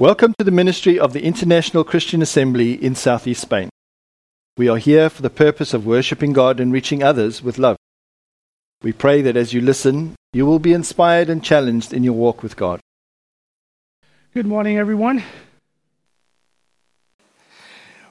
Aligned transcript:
Welcome 0.00 0.34
to 0.38 0.44
the 0.44 0.50
ministry 0.50 0.98
of 0.98 1.12
the 1.12 1.22
International 1.22 1.84
Christian 1.84 2.20
Assembly 2.20 2.72
in 2.72 2.96
Southeast 2.96 3.42
Spain. 3.42 3.70
We 4.56 4.68
are 4.68 4.76
here 4.76 5.08
for 5.08 5.22
the 5.22 5.30
purpose 5.30 5.72
of 5.72 5.86
worshipping 5.86 6.32
God 6.32 6.58
and 6.58 6.72
reaching 6.72 7.00
others 7.00 7.44
with 7.44 7.58
love. 7.58 7.76
We 8.82 8.92
pray 8.92 9.22
that 9.22 9.36
as 9.36 9.52
you 9.52 9.60
listen, 9.60 10.16
you 10.32 10.46
will 10.46 10.58
be 10.58 10.72
inspired 10.72 11.30
and 11.30 11.44
challenged 11.44 11.92
in 11.92 12.02
your 12.02 12.14
walk 12.14 12.42
with 12.42 12.56
God. 12.56 12.80
Good 14.32 14.46
morning, 14.46 14.78
everyone. 14.78 15.22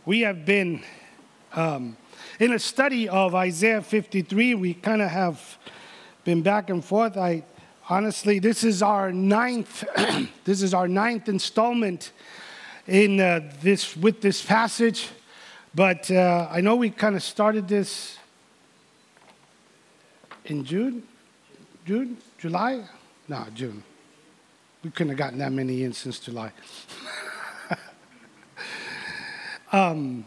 We 0.05 0.21
have 0.21 0.45
been 0.45 0.83
um, 1.51 1.97
in 2.39 2.53
a 2.53 2.59
study 2.59 3.09
of 3.09 3.35
Isaiah 3.35 3.81
53. 3.81 4.55
We 4.55 4.73
kind 4.73 5.01
of 5.01 5.09
have 5.09 5.57
been 6.23 6.43
back 6.43 6.69
and 6.69 6.83
forth. 6.83 7.17
I 7.17 7.43
honestly, 7.89 8.39
this 8.39 8.63
is 8.63 8.81
our 8.81 9.11
ninth. 9.11 9.83
this 10.45 10.61
is 10.61 10.73
our 10.73 10.87
ninth 10.87 11.29
installment 11.29 12.11
in 12.87 13.19
uh, 13.19 13.51
this 13.61 13.95
with 13.95 14.21
this 14.21 14.43
passage. 14.43 15.09
But 15.75 16.09
uh, 16.11 16.47
I 16.51 16.61
know 16.61 16.75
we 16.75 16.89
kind 16.89 17.15
of 17.15 17.23
started 17.23 17.67
this 17.67 18.17
in 20.45 20.63
June, 20.63 21.03
June, 21.85 22.17
July. 22.37 22.83
No, 23.27 23.45
June. 23.53 23.83
We 24.83 24.91
couldn't 24.91 25.09
have 25.09 25.17
gotten 25.17 25.39
that 25.39 25.51
many 25.51 25.83
in 25.83 25.93
since 25.93 26.19
July. 26.19 26.51
um, 29.71 30.25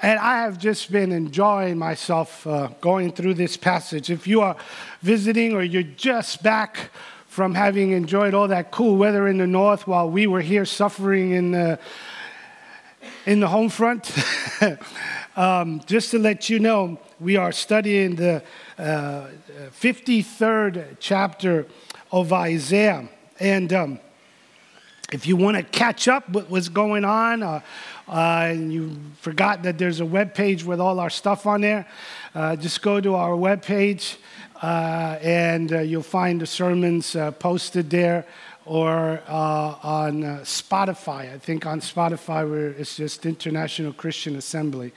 and 0.00 0.18
I 0.20 0.42
have 0.42 0.58
just 0.58 0.92
been 0.92 1.10
enjoying 1.10 1.76
myself 1.76 2.46
uh, 2.46 2.68
going 2.80 3.12
through 3.12 3.34
this 3.34 3.56
passage. 3.56 4.10
If 4.10 4.26
you 4.28 4.42
are 4.42 4.56
visiting 5.02 5.54
or 5.54 5.62
you're 5.62 5.82
just 5.82 6.42
back 6.42 6.90
from 7.26 7.54
having 7.54 7.92
enjoyed 7.92 8.32
all 8.32 8.48
that 8.48 8.70
cool 8.70 8.96
weather 8.96 9.26
in 9.26 9.38
the 9.38 9.46
north 9.46 9.86
while 9.86 10.08
we 10.08 10.26
were 10.26 10.40
here 10.40 10.64
suffering 10.64 11.32
in 11.32 11.50
the, 11.50 11.78
in 13.26 13.40
the 13.40 13.48
home 13.48 13.68
front, 13.68 14.12
um, 15.36 15.80
just 15.86 16.12
to 16.12 16.18
let 16.18 16.48
you 16.48 16.60
know, 16.60 17.00
we 17.18 17.36
are 17.36 17.50
studying 17.50 18.14
the 18.14 18.42
uh, 18.78 19.26
53rd 19.80 20.96
chapter 21.00 21.66
of 22.12 22.32
Isaiah. 22.32 23.08
And 23.40 23.72
um, 23.72 24.00
if 25.10 25.26
you 25.26 25.36
want 25.36 25.56
to 25.56 25.62
catch 25.62 26.06
up 26.06 26.28
with 26.28 26.50
what's 26.50 26.68
going 26.68 27.04
on, 27.04 27.42
uh, 27.42 27.60
uh, 28.08 28.48
and 28.50 28.72
you 28.72 28.96
forgot 29.20 29.62
that 29.62 29.78
there's 29.78 30.00
a 30.00 30.04
web 30.04 30.34
page 30.34 30.64
with 30.64 30.80
all 30.80 31.00
our 31.00 31.08
stuff 31.08 31.46
on 31.46 31.62
there, 31.62 31.86
uh, 32.34 32.56
just 32.56 32.82
go 32.82 33.00
to 33.00 33.14
our 33.14 33.34
web 33.34 33.62
page 33.62 34.18
uh, 34.62 35.18
and 35.22 35.72
uh, 35.72 35.80
you'll 35.80 36.02
find 36.02 36.40
the 36.40 36.46
sermons 36.46 37.16
uh, 37.16 37.30
posted 37.32 37.88
there 37.88 38.26
or 38.66 39.22
on 39.28 40.22
Spotify. 40.42 41.32
I 41.32 41.38
think 41.38 41.64
on 41.64 41.80
Spotify 41.80 42.48
where 42.48 42.68
it's 42.68 42.96
just 42.96 43.24
International 43.24 43.94
Christian 43.94 44.36
Assembly. 44.36 44.92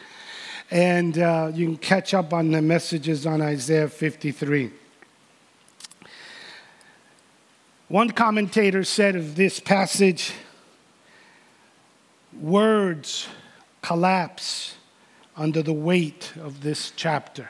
And 0.71 1.15
you 1.55 1.67
can 1.67 1.77
catch 1.77 2.13
up 2.13 2.33
on 2.33 2.51
the 2.51 2.61
messages 2.61 3.25
on 3.25 3.41
Isaiah 3.41 3.87
53. 3.87 4.71
One 7.91 8.11
commentator 8.11 8.85
said 8.85 9.17
of 9.17 9.35
this 9.35 9.59
passage, 9.59 10.31
words 12.39 13.27
collapse 13.81 14.75
under 15.35 15.61
the 15.61 15.73
weight 15.73 16.31
of 16.39 16.61
this 16.61 16.93
chapter. 16.95 17.49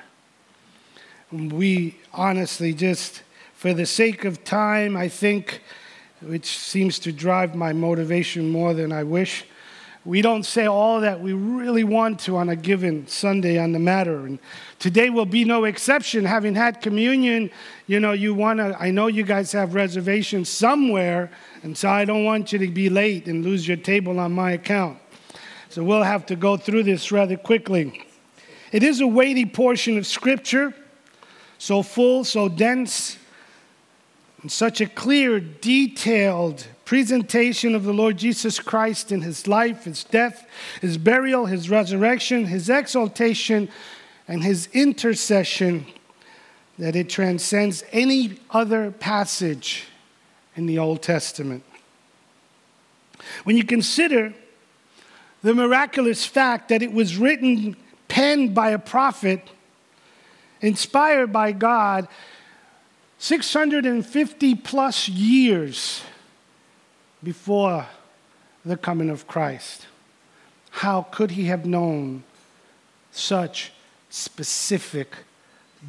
We 1.32 2.00
honestly 2.12 2.74
just, 2.74 3.22
for 3.54 3.76
the 3.76 3.86
sake 3.86 4.26
of 4.26 4.44
time, 4.44 4.98
I 4.98 5.10
think, 5.10 5.62
which 6.22 6.58
seems 6.58 6.98
to 7.02 7.12
drive 7.12 7.54
my 7.54 7.72
motivation 7.72 8.50
more 8.50 8.74
than 8.74 8.92
I 8.92 9.04
wish, 9.04 9.46
we 10.04 10.22
don't 10.24 10.44
say 10.44 10.66
all 10.66 11.02
that 11.02 11.22
we 11.22 11.34
really 11.34 11.84
want 11.84 12.20
to 12.22 12.38
on 12.38 12.50
a 12.50 12.56
given 12.56 13.06
Sunday 13.06 13.60
on 13.60 13.72
the 13.72 13.80
matter. 13.80 14.26
And 14.26 14.40
today 14.80 15.12
will 15.12 15.28
be 15.28 15.46
no 15.46 15.66
exception. 15.66 16.26
Having 16.26 16.56
had 16.56 16.82
communion, 16.82 17.52
you 17.86 18.00
know, 18.00 18.12
you 18.12 18.34
want 18.34 18.58
to, 18.58 18.76
I 18.80 18.90
know 18.90 19.08
you 19.08 19.22
guys 19.24 19.52
have 19.52 19.76
reservations 19.76 20.50
somewhere, 20.50 21.30
and 21.62 21.78
so 21.78 21.90
I 21.90 22.06
don't 22.06 22.24
want 22.24 22.52
you 22.52 22.58
to 22.60 22.68
be 22.68 22.90
late 22.90 23.28
and 23.28 23.46
lose 23.46 23.68
your 23.68 23.78
table 23.78 24.20
on 24.20 24.32
my 24.32 24.54
account. 24.54 24.98
So 25.70 25.84
we'll 25.84 26.04
have 26.04 26.26
to 26.28 26.36
go 26.36 26.58
through 26.58 26.84
this 26.84 27.12
rather 27.12 27.38
quickly. 27.38 28.04
It 28.72 28.82
is 28.82 29.02
a 29.02 29.08
weighty 29.08 29.46
portion 29.46 30.00
of 30.00 30.08
Scripture, 30.08 30.74
so 31.60 31.84
full, 31.84 32.24
so 32.24 32.50
dense, 32.50 33.18
and 34.42 34.52
such 34.52 34.82
a 34.82 34.88
clear, 34.88 35.40
detailed 35.40 36.66
presentation 36.92 37.74
of 37.74 37.86
the 37.86 37.94
Lord 37.94 38.18
Jesus 38.18 38.60
Christ 38.60 39.14
in 39.14 39.22
his 39.22 39.48
life, 39.48 39.86
his 39.86 40.04
death, 40.04 40.46
his 40.82 40.98
burial, 40.98 41.46
his 41.46 41.70
resurrection, 41.70 42.48
his 42.48 42.70
exaltation, 42.70 43.70
and 44.28 44.44
his 44.44 44.68
intercession 44.74 45.86
that 46.78 46.94
it 46.98 47.08
transcends 47.08 47.86
any 47.94 48.38
other 48.50 48.92
passage 48.92 49.86
in 50.58 50.66
the 50.66 50.78
Old 50.80 51.02
Testament. 51.02 51.64
When 53.46 53.56
you 53.56 53.64
consider 53.64 54.34
the 55.44 55.54
miraculous 55.54 56.26
fact 56.26 56.68
that 56.68 56.82
it 56.82 56.92
was 56.92 57.16
written, 57.16 57.78
penned 58.10 58.54
by 58.54 58.72
a 58.72 58.78
prophet, 58.78 59.50
inspired 60.60 61.32
by 61.32 61.54
God, 61.54 62.10
650 63.18 64.56
plus 64.56 65.08
years 65.08 66.04
before 67.24 67.88
the 68.66 68.78
coming 68.78 69.10
of 69.10 69.28
Christ. 69.28 69.88
How 70.72 71.04
could 71.04 71.32
he 71.32 71.46
have 71.46 71.66
known 71.66 72.24
such 73.12 73.72
specific 74.10 75.16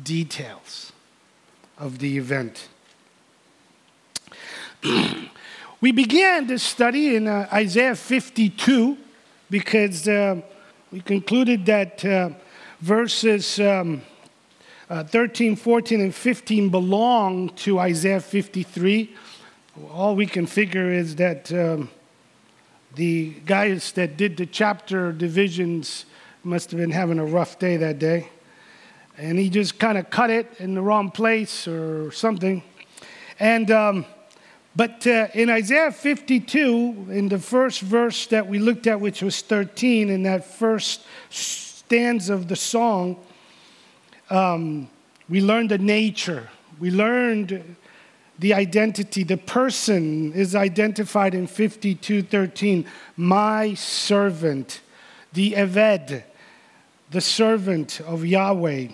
details 0.02 0.92
of 1.78 1.98
the 1.98 2.18
event? 2.18 2.68
we 5.80 5.92
began 5.92 6.46
this 6.46 6.62
study 6.62 7.16
in 7.16 7.28
uh, 7.28 7.48
Isaiah 7.52 7.94
52 7.94 8.96
because 9.50 10.08
uh, 10.08 10.40
we 10.90 11.00
concluded 11.00 11.66
that 11.66 12.04
uh, 12.04 12.30
verses 12.80 13.60
um, 13.60 14.02
uh, 14.90 15.04
13, 15.04 15.56
14, 15.56 16.00
and 16.00 16.14
15 16.14 16.68
belong 16.68 17.48
to 17.50 17.78
Isaiah 17.78 18.20
53 18.20 19.14
all 19.90 20.14
we 20.14 20.26
can 20.26 20.46
figure 20.46 20.90
is 20.90 21.16
that 21.16 21.52
um, 21.52 21.90
the 22.94 23.30
guys 23.46 23.92
that 23.92 24.16
did 24.16 24.36
the 24.36 24.46
chapter 24.46 25.12
divisions 25.12 26.04
must 26.44 26.70
have 26.70 26.80
been 26.80 26.90
having 26.90 27.18
a 27.18 27.24
rough 27.24 27.58
day 27.58 27.76
that 27.78 27.98
day. 27.98 28.28
And 29.18 29.38
he 29.38 29.50
just 29.50 29.78
kind 29.78 29.98
of 29.98 30.10
cut 30.10 30.30
it 30.30 30.46
in 30.58 30.74
the 30.74 30.82
wrong 30.82 31.10
place 31.10 31.68
or 31.68 32.10
something. 32.12 32.62
And, 33.38 33.70
um, 33.70 34.06
but 34.74 35.06
uh, 35.06 35.28
in 35.34 35.50
Isaiah 35.50 35.92
52, 35.92 37.08
in 37.10 37.28
the 37.28 37.38
first 37.38 37.80
verse 37.80 38.26
that 38.28 38.46
we 38.46 38.58
looked 38.58 38.86
at, 38.86 39.00
which 39.00 39.22
was 39.22 39.40
13, 39.42 40.08
in 40.08 40.22
that 40.24 40.44
first 40.44 41.02
stanza 41.30 42.34
of 42.34 42.48
the 42.48 42.56
song, 42.56 43.16
um, 44.30 44.88
we 45.28 45.40
learned 45.40 45.70
the 45.70 45.78
nature. 45.78 46.48
We 46.80 46.90
learned 46.90 47.76
the 48.42 48.52
identity, 48.54 49.22
the 49.22 49.36
person 49.36 50.32
is 50.32 50.56
identified 50.56 51.32
in 51.32 51.46
52:13, 51.46 52.84
my 53.16 53.72
servant, 53.74 54.80
the 55.32 55.52
Eved, 55.52 56.24
the 57.12 57.20
servant 57.20 58.00
of 58.00 58.26
Yahweh. 58.26 58.88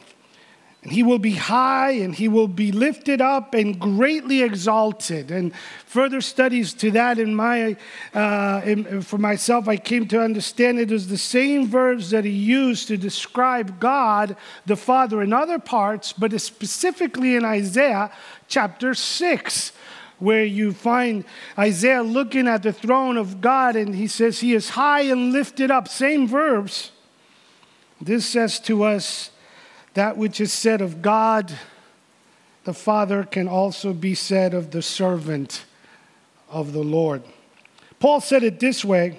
He 0.90 1.02
will 1.02 1.18
be 1.18 1.34
high 1.34 1.90
and 1.90 2.14
he 2.14 2.28
will 2.28 2.48
be 2.48 2.72
lifted 2.72 3.20
up 3.20 3.54
and 3.54 3.78
greatly 3.78 4.42
exalted. 4.42 5.30
And 5.30 5.54
further 5.86 6.20
studies 6.20 6.72
to 6.74 6.90
that 6.92 7.18
in 7.18 7.34
my, 7.34 7.76
uh, 8.14 8.60
in, 8.64 9.02
for 9.02 9.18
myself, 9.18 9.68
I 9.68 9.76
came 9.76 10.06
to 10.08 10.20
understand 10.20 10.78
it 10.78 10.92
is 10.92 11.08
the 11.08 11.18
same 11.18 11.66
verbs 11.66 12.10
that 12.10 12.24
he 12.24 12.30
used 12.30 12.88
to 12.88 12.96
describe 12.96 13.80
God 13.80 14.36
the 14.66 14.76
Father 14.76 15.22
in 15.22 15.32
other 15.32 15.58
parts, 15.58 16.12
but 16.12 16.38
specifically 16.40 17.36
in 17.36 17.44
Isaiah 17.44 18.10
chapter 18.46 18.94
6 18.94 19.72
where 20.18 20.44
you 20.44 20.72
find 20.72 21.24
Isaiah 21.56 22.02
looking 22.02 22.48
at 22.48 22.62
the 22.62 22.72
throne 22.72 23.16
of 23.16 23.40
God 23.40 23.76
and 23.76 23.94
he 23.94 24.08
says, 24.08 24.40
He 24.40 24.52
is 24.52 24.70
high 24.70 25.02
and 25.02 25.32
lifted 25.32 25.70
up. 25.70 25.86
Same 25.86 26.26
verbs. 26.26 26.90
This 28.00 28.26
says 28.26 28.60
to 28.60 28.84
us, 28.84 29.30
that 29.94 30.16
which 30.16 30.40
is 30.40 30.52
said 30.52 30.80
of 30.80 31.02
God, 31.02 31.52
the 32.64 32.74
Father, 32.74 33.24
can 33.24 33.48
also 33.48 33.92
be 33.92 34.14
said 34.14 34.54
of 34.54 34.70
the 34.70 34.82
servant 34.82 35.64
of 36.50 36.72
the 36.72 36.82
Lord. 36.82 37.22
Paul 38.00 38.20
said 38.20 38.42
it 38.42 38.60
this 38.60 38.84
way 38.84 39.18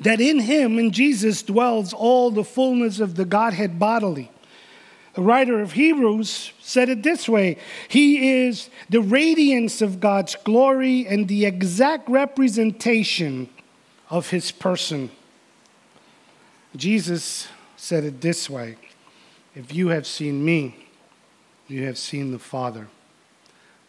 that 0.00 0.20
in 0.20 0.40
him, 0.40 0.78
in 0.78 0.90
Jesus, 0.90 1.42
dwells 1.42 1.92
all 1.92 2.30
the 2.30 2.44
fullness 2.44 3.00
of 3.00 3.16
the 3.16 3.24
Godhead 3.24 3.78
bodily. 3.78 4.30
The 5.14 5.22
writer 5.22 5.60
of 5.60 5.72
Hebrews 5.72 6.52
said 6.60 6.88
it 6.88 7.02
this 7.02 7.28
way 7.28 7.58
He 7.88 8.44
is 8.44 8.70
the 8.88 9.02
radiance 9.02 9.82
of 9.82 10.00
God's 10.00 10.36
glory 10.36 11.06
and 11.06 11.28
the 11.28 11.44
exact 11.44 12.08
representation 12.08 13.50
of 14.08 14.30
his 14.30 14.50
person. 14.50 15.10
Jesus 16.76 17.48
said 17.76 18.04
it 18.04 18.20
this 18.20 18.48
way 18.48 18.76
If 19.54 19.74
you 19.74 19.88
have 19.88 20.06
seen 20.06 20.44
me, 20.44 20.88
you 21.68 21.84
have 21.84 21.98
seen 21.98 22.32
the 22.32 22.38
Father. 22.38 22.88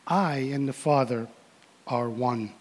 I 0.06 0.38
and 0.38 0.68
the 0.68 0.74
Father 0.74 1.27
are 1.88 2.10
one. 2.10 2.51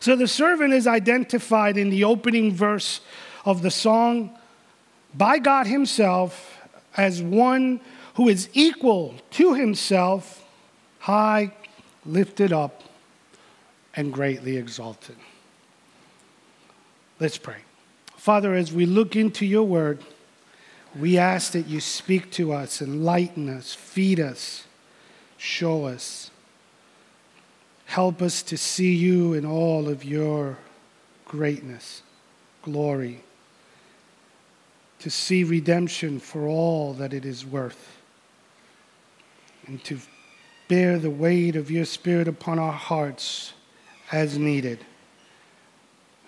So 0.00 0.16
the 0.16 0.28
servant 0.28 0.72
is 0.72 0.86
identified 0.86 1.76
in 1.76 1.90
the 1.90 2.04
opening 2.04 2.52
verse 2.52 3.00
of 3.44 3.62
the 3.62 3.70
song 3.70 4.36
by 5.14 5.38
God 5.38 5.66
Himself 5.66 6.58
as 6.96 7.22
one 7.22 7.80
who 8.18 8.28
is 8.28 8.48
equal 8.52 9.14
to 9.30 9.54
himself, 9.54 10.44
high, 10.98 11.52
lifted 12.04 12.52
up, 12.52 12.82
and 13.94 14.12
greatly 14.12 14.56
exalted. 14.56 15.14
Let's 17.20 17.38
pray. 17.38 17.58
Father, 18.16 18.54
as 18.54 18.72
we 18.72 18.86
look 18.86 19.14
into 19.14 19.46
your 19.46 19.62
word, 19.62 20.02
we 20.98 21.18
ask 21.18 21.52
that 21.52 21.66
you 21.66 21.80
speak 21.80 22.30
to 22.32 22.52
us, 22.52 22.82
enlighten 22.82 23.48
us, 23.48 23.74
feed 23.74 24.18
us, 24.18 24.64
show 25.36 25.86
us. 25.86 26.30
Help 27.86 28.20
us 28.20 28.42
to 28.42 28.58
see 28.58 28.94
you 28.94 29.32
in 29.32 29.46
all 29.46 29.88
of 29.88 30.04
your 30.04 30.58
greatness, 31.24 32.02
glory, 32.62 33.22
to 34.98 35.08
see 35.08 35.44
redemption 35.44 36.18
for 36.20 36.46
all 36.46 36.92
that 36.94 37.14
it 37.14 37.24
is 37.24 37.46
worth, 37.46 37.98
and 39.66 39.82
to 39.84 39.98
bear 40.68 40.98
the 40.98 41.10
weight 41.10 41.56
of 41.56 41.70
your 41.70 41.84
Spirit 41.84 42.28
upon 42.28 42.58
our 42.58 42.72
hearts 42.72 43.54
as 44.12 44.36
needed. 44.36 44.84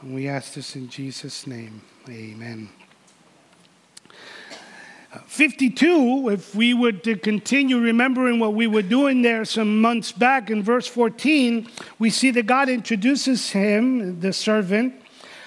And 0.00 0.14
we 0.14 0.28
ask 0.28 0.54
this 0.54 0.76
in 0.76 0.88
Jesus' 0.88 1.46
name. 1.46 1.82
Amen. 2.08 2.70
Uh, 5.12 5.18
52, 5.26 6.28
if 6.30 6.54
we 6.54 6.72
would 6.72 7.22
continue 7.22 7.78
remembering 7.80 8.38
what 8.38 8.54
we 8.54 8.66
were 8.66 8.82
doing 8.82 9.22
there 9.22 9.44
some 9.44 9.80
months 9.80 10.12
back 10.12 10.50
in 10.50 10.62
verse 10.62 10.86
14, 10.86 11.66
we 11.98 12.10
see 12.10 12.30
that 12.30 12.46
God 12.46 12.68
introduces 12.68 13.50
him, 13.50 14.20
the 14.20 14.32
servant, 14.32 14.94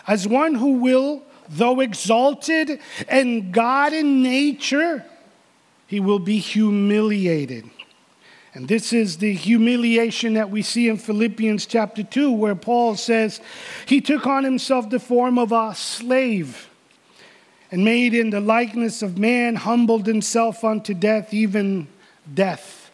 as 0.07 0.27
one 0.27 0.55
who 0.55 0.79
will 0.79 1.23
Though 1.49 1.81
exalted 1.81 2.79
and 3.07 3.53
God 3.53 3.93
in 3.93 4.23
nature, 4.23 5.05
he 5.87 5.99
will 5.99 6.19
be 6.19 6.39
humiliated. 6.39 7.69
And 8.53 8.67
this 8.67 8.93
is 8.93 9.17
the 9.17 9.33
humiliation 9.33 10.35
that 10.35 10.49
we 10.49 10.61
see 10.61 10.87
in 10.87 10.97
Philippians 10.97 11.65
chapter 11.65 12.03
2, 12.03 12.31
where 12.31 12.55
Paul 12.55 12.95
says, 12.95 13.41
He 13.87 13.99
took 13.99 14.27
on 14.27 14.43
himself 14.43 14.89
the 14.89 14.99
form 14.99 15.39
of 15.39 15.51
a 15.51 15.73
slave 15.75 16.69
and 17.73 17.83
made 17.83 18.13
in 18.13 18.29
the 18.29 18.39
likeness 18.39 19.01
of 19.01 19.17
man, 19.17 19.55
humbled 19.55 20.05
himself 20.05 20.63
unto 20.63 20.93
death, 20.93 21.33
even 21.33 21.87
death 22.31 22.91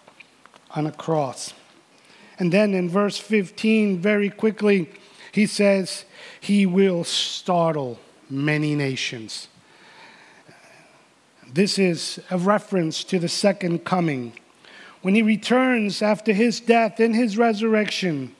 on 0.73 0.87
a 0.87 0.91
cross. 0.93 1.53
And 2.39 2.49
then 2.53 2.73
in 2.73 2.87
verse 2.87 3.17
15, 3.17 3.99
very 3.99 4.29
quickly, 4.29 4.89
he 5.33 5.47
says, 5.47 6.05
He 6.39 6.65
will 6.65 7.03
startle 7.03 7.99
many 8.29 8.73
nations. 8.73 9.49
This 11.51 11.77
is 11.77 12.21
a 12.31 12.37
reference 12.37 13.03
to 13.03 13.19
the 13.19 13.27
second 13.27 13.83
coming. 13.83 14.31
When 15.01 15.13
he 15.13 15.21
returns 15.21 16.01
after 16.01 16.31
his 16.31 16.61
death 16.61 17.01
and 17.01 17.13
his 17.13 17.37
resurrection. 17.37 18.33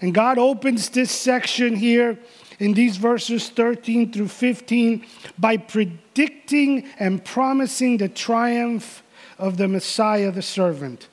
And 0.00 0.14
God 0.14 0.38
opens 0.38 0.90
this 0.90 1.10
section 1.10 1.74
here 1.74 2.16
in 2.58 2.74
these 2.74 2.96
verses 2.96 3.48
13 3.48 4.12
through 4.12 4.28
15 4.28 5.04
by 5.38 5.56
predicting 5.56 6.86
and 6.98 7.24
promising 7.24 7.96
the 7.96 8.08
triumph 8.08 9.02
of 9.38 9.56
the 9.56 9.68
Messiah, 9.68 10.30
the 10.30 10.42
servant. 10.42 11.08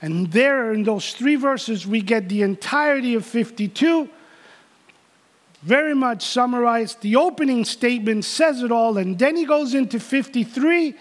And 0.00 0.32
there, 0.32 0.72
in 0.72 0.82
those 0.82 1.12
three 1.12 1.36
verses, 1.36 1.86
we 1.86 2.02
get 2.02 2.28
the 2.28 2.42
entirety 2.42 3.14
of 3.14 3.24
52 3.24 4.08
very 5.62 5.94
much 5.94 6.24
summarized. 6.24 7.00
The 7.02 7.16
opening 7.16 7.64
statement 7.64 8.24
says 8.24 8.62
it 8.62 8.72
all, 8.72 8.98
and 8.98 9.16
then 9.18 9.36
he 9.36 9.44
goes 9.44 9.74
into 9.74 10.00
53 10.00 10.94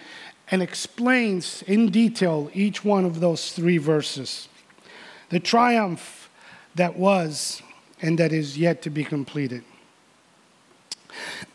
and 0.52 0.62
explains 0.62 1.64
in 1.64 1.90
detail 1.90 2.52
each 2.54 2.86
one 2.86 3.06
of 3.06 3.20
those 3.20 3.54
three 3.54 3.78
verses. 3.78 4.48
The 5.30 5.40
triumph 5.40 6.30
that 6.76 6.96
was 6.96 7.62
and 8.02 8.18
that 8.20 8.32
is 8.32 8.58
yet 8.58 8.82
to 8.84 8.90
be 8.90 9.04
completed. 9.04 9.64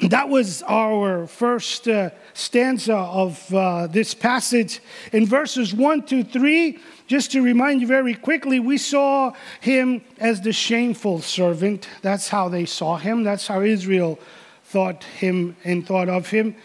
That 0.00 0.28
was 0.28 0.62
our 0.62 1.26
first 1.26 1.88
uh, 1.88 2.10
stanza 2.34 2.96
of 2.96 3.54
uh, 3.54 3.86
this 3.86 4.14
passage. 4.14 4.80
In 5.12 5.26
verses 5.26 5.74
1 5.74 6.02
to 6.06 6.24
3, 6.24 6.78
just 7.06 7.32
to 7.32 7.42
remind 7.42 7.80
you 7.80 7.86
very 7.86 8.14
quickly, 8.14 8.60
we 8.60 8.78
saw 8.78 9.32
him 9.60 10.02
as 10.18 10.40
the 10.40 10.52
shameful 10.52 11.20
servant. 11.20 11.88
That's 12.02 12.28
how 12.28 12.48
they 12.48 12.64
saw 12.64 12.96
him, 12.96 13.22
that's 13.22 13.46
how 13.46 13.60
Israel 13.62 14.18
thought 14.64 15.04
him 15.04 15.56
and 15.64 15.86
thought 15.86 16.08
of 16.08 16.28
him. 16.28 16.56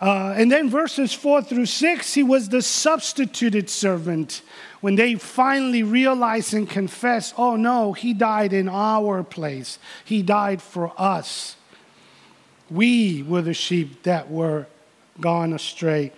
Uh, 0.00 0.34
and 0.36 0.50
then 0.50 0.68
verses 0.68 1.14
4 1.14 1.42
through 1.42 1.66
6, 1.66 2.14
he 2.14 2.22
was 2.22 2.48
the 2.48 2.60
substituted 2.60 3.70
servant. 3.70 4.42
When 4.80 4.96
they 4.96 5.14
finally 5.14 5.82
realized 5.82 6.52
and 6.52 6.68
confessed, 6.68 7.34
oh 7.38 7.56
no, 7.56 7.94
he 7.94 8.12
died 8.12 8.52
in 8.52 8.68
our 8.68 9.22
place, 9.22 9.78
he 10.04 10.22
died 10.22 10.60
for 10.60 10.92
us. 10.98 11.56
We 12.70 13.22
were 13.22 13.42
the 13.42 13.54
sheep 13.54 14.02
that 14.04 14.30
were 14.30 14.66
gone 15.20 15.52
astray. 15.52 16.12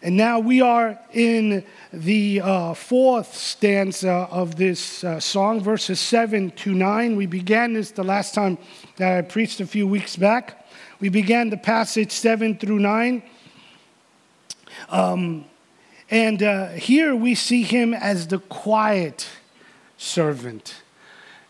And 0.00 0.16
now 0.16 0.38
we 0.38 0.60
are 0.60 0.98
in 1.12 1.64
the 1.92 2.40
uh, 2.40 2.74
fourth 2.74 3.34
stanza 3.34 4.28
of 4.30 4.54
this 4.54 5.02
uh, 5.02 5.18
song, 5.18 5.60
verses 5.60 5.98
7 5.98 6.52
to 6.52 6.72
9. 6.72 7.16
We 7.16 7.26
began 7.26 7.72
this 7.72 7.90
the 7.90 8.04
last 8.04 8.32
time 8.32 8.58
that 8.96 9.18
I 9.18 9.22
preached 9.22 9.60
a 9.60 9.66
few 9.66 9.88
weeks 9.88 10.14
back. 10.14 10.66
We 11.00 11.08
began 11.08 11.50
the 11.50 11.56
passage 11.56 12.12
7 12.12 12.58
through 12.58 12.78
9. 12.78 13.22
Um, 14.88 15.44
and 16.10 16.42
uh, 16.44 16.68
here 16.68 17.16
we 17.16 17.34
see 17.34 17.64
him 17.64 17.92
as 17.92 18.28
the 18.28 18.38
quiet 18.38 19.26
servant. 19.96 20.82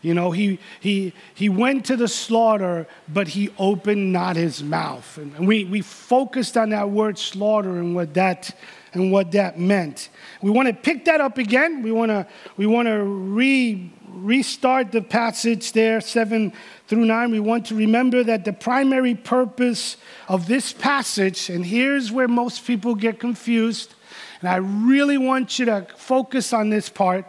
You 0.01 0.13
know, 0.13 0.31
he, 0.31 0.59
he, 0.79 1.13
he 1.33 1.49
went 1.49 1.85
to 1.87 1.97
the 1.97 2.07
slaughter, 2.07 2.87
but 3.09 3.29
he 3.29 3.49
opened 3.57 4.13
not 4.13 4.37
his 4.37 4.63
mouth. 4.63 5.17
And 5.17 5.45
we, 5.45 5.65
we 5.65 5.81
focused 5.81 6.55
on 6.55 6.69
that 6.69 6.89
word 6.89 7.17
slaughter 7.17 7.79
and 7.79 7.93
what 7.93 8.13
that, 8.13 8.55
and 8.93 9.11
what 9.11 9.33
that 9.33 9.59
meant. 9.59 10.07
We 10.41 10.51
want 10.51 10.69
to 10.69 10.73
pick 10.73 11.03
that 11.05 11.19
up 11.19 11.37
again. 11.37 11.83
We 11.83 11.91
want 11.91 12.11
to, 12.11 12.25
we 12.55 12.65
want 12.65 12.87
to 12.87 13.03
re, 13.03 13.91
restart 14.07 14.93
the 14.93 15.01
passage 15.01 15.73
there, 15.73 15.99
7 15.99 16.53
through 16.87 17.05
9. 17.05 17.31
We 17.31 17.41
want 17.41 17.65
to 17.65 17.75
remember 17.75 18.23
that 18.23 18.45
the 18.45 18.53
primary 18.53 19.15
purpose 19.15 19.97
of 20.29 20.47
this 20.47 20.71
passage, 20.71 21.49
and 21.49 21.65
here's 21.65 22.09
where 22.09 22.29
most 22.29 22.65
people 22.65 22.95
get 22.95 23.19
confused, 23.19 23.95
and 24.39 24.47
I 24.47 24.55
really 24.55 25.17
want 25.17 25.59
you 25.59 25.65
to 25.65 25.85
focus 25.97 26.53
on 26.53 26.69
this 26.69 26.87
part 26.87 27.25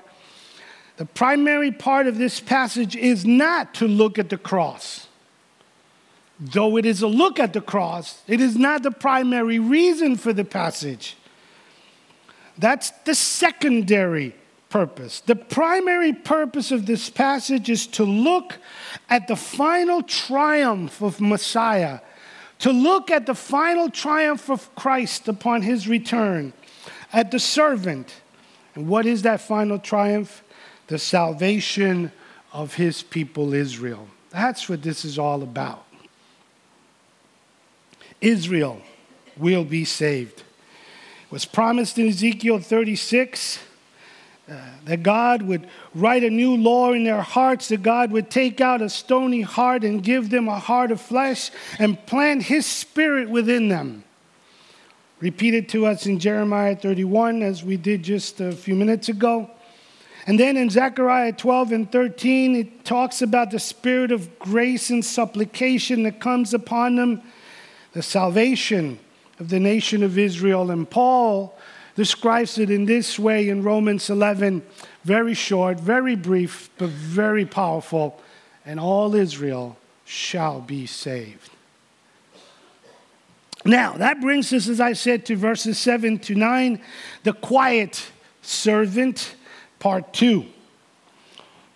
the 1.00 1.07
primary 1.07 1.73
part 1.73 2.07
of 2.07 2.19
this 2.19 2.40
passage 2.40 2.95
is 2.95 3.25
not 3.25 3.73
to 3.73 3.88
look 3.88 4.19
at 4.19 4.28
the 4.28 4.37
cross. 4.37 5.07
Though 6.38 6.76
it 6.76 6.85
is 6.85 7.00
a 7.00 7.07
look 7.07 7.40
at 7.40 7.54
the 7.54 7.62
cross, 7.62 8.21
it 8.26 8.38
is 8.38 8.54
not 8.54 8.83
the 8.83 8.90
primary 8.90 9.59
reason 9.59 10.16
for 10.16 10.35
the 10.35 10.45
passage. 10.45 11.16
That's 12.59 12.90
the 13.07 13.14
secondary 13.14 14.35
purpose. 14.69 15.23
The 15.23 15.37
primary 15.37 16.12
purpose 16.12 16.71
of 16.71 16.85
this 16.85 17.09
passage 17.09 17.71
is 17.71 17.87
to 17.87 18.04
look 18.04 18.59
at 19.09 19.26
the 19.26 19.37
final 19.37 20.02
triumph 20.02 21.00
of 21.00 21.19
Messiah, 21.19 22.00
to 22.59 22.73
look 22.73 23.11
at 23.11 23.25
the 23.25 23.35
final 23.35 23.88
triumph 23.88 24.50
of 24.50 24.75
Christ 24.75 25.28
upon 25.28 25.62
his 25.62 25.88
return, 25.88 26.52
at 27.11 27.30
the 27.30 27.38
servant. 27.38 28.16
And 28.75 28.87
what 28.87 29.07
is 29.07 29.23
that 29.23 29.40
final 29.40 29.78
triumph? 29.78 30.42
The 30.90 30.99
salvation 30.99 32.11
of 32.52 32.75
his 32.75 33.00
people 33.00 33.54
Israel. 33.54 34.09
That's 34.30 34.68
what 34.68 34.82
this 34.82 35.04
is 35.04 35.20
all 35.20 35.42
about. 35.44 35.87
Israel 38.20 38.82
will 39.37 39.64
be 39.64 39.85
saved. 39.85 40.40
It 40.40 41.32
was 41.32 41.44
promised 41.44 41.97
in 41.97 42.09
Ezekiel 42.09 42.59
36 42.59 43.61
uh, 44.50 44.54
that 44.85 45.04
God 45.04 45.42
would 45.42 45.68
write 45.94 46.25
a 46.25 46.30
new 46.30 46.56
law 46.56 46.92
in 46.92 47.04
their 47.04 47.23
hearts, 47.23 47.68
that 47.68 47.85
God 47.85 48.11
would 48.11 48.28
take 48.28 48.61
out 48.61 48.82
a 48.82 48.88
stony 48.88 49.42
heart 49.42 49.85
and 49.85 50.02
give 50.02 50.28
them 50.28 50.49
a 50.49 50.59
heart 50.59 50.90
of 50.90 51.00
flesh 51.00 51.52
and 51.78 52.04
plant 52.06 52.42
his 52.42 52.66
spirit 52.66 53.30
within 53.30 53.68
them. 53.68 54.02
repeated 55.20 55.68
to 55.68 55.87
us 55.87 56.06
in 56.06 56.18
Jeremiah 56.18 56.75
31, 56.75 57.42
as 57.42 57.62
we 57.62 57.76
did 57.76 58.02
just 58.02 58.40
a 58.40 58.50
few 58.50 58.75
minutes 58.75 59.09
ago. 59.09 59.50
And 60.31 60.39
then 60.39 60.57
in 60.57 60.71
Zechariah 60.71 61.33
12 61.33 61.73
and 61.73 61.91
13, 61.91 62.55
it 62.55 62.85
talks 62.85 63.21
about 63.21 63.51
the 63.51 63.59
spirit 63.59 64.13
of 64.13 64.39
grace 64.39 64.89
and 64.89 65.05
supplication 65.05 66.05
that 66.05 66.21
comes 66.21 66.55
upon 66.55 66.95
them, 66.95 67.23
the 67.95 68.03
salvation 68.05 69.01
of 69.41 69.49
the 69.49 69.59
nation 69.59 70.05
of 70.05 70.17
Israel. 70.17 70.71
And 70.71 70.89
Paul 70.89 71.59
describes 71.97 72.59
it 72.59 72.71
in 72.71 72.85
this 72.85 73.19
way 73.19 73.49
in 73.49 73.65
Romans 73.65 74.09
11 74.09 74.63
very 75.03 75.35
short, 75.35 75.81
very 75.81 76.15
brief, 76.15 76.71
but 76.79 76.91
very 76.91 77.45
powerful. 77.45 78.23
And 78.65 78.79
all 78.79 79.17
Israel 79.17 79.79
shall 80.05 80.61
be 80.61 80.87
saved. 80.87 81.51
Now, 83.65 83.95
that 83.95 84.21
brings 84.21 84.53
us, 84.53 84.69
as 84.69 84.81
I 84.81 84.93
said, 84.93 85.27
to 85.27 85.35
verses 85.35 85.77
7 85.77 86.21
to 86.21 86.37
9, 86.37 86.81
the 87.25 87.33
quiet 87.33 88.13
servant 88.43 89.35
part 89.81 90.13
two. 90.13 90.47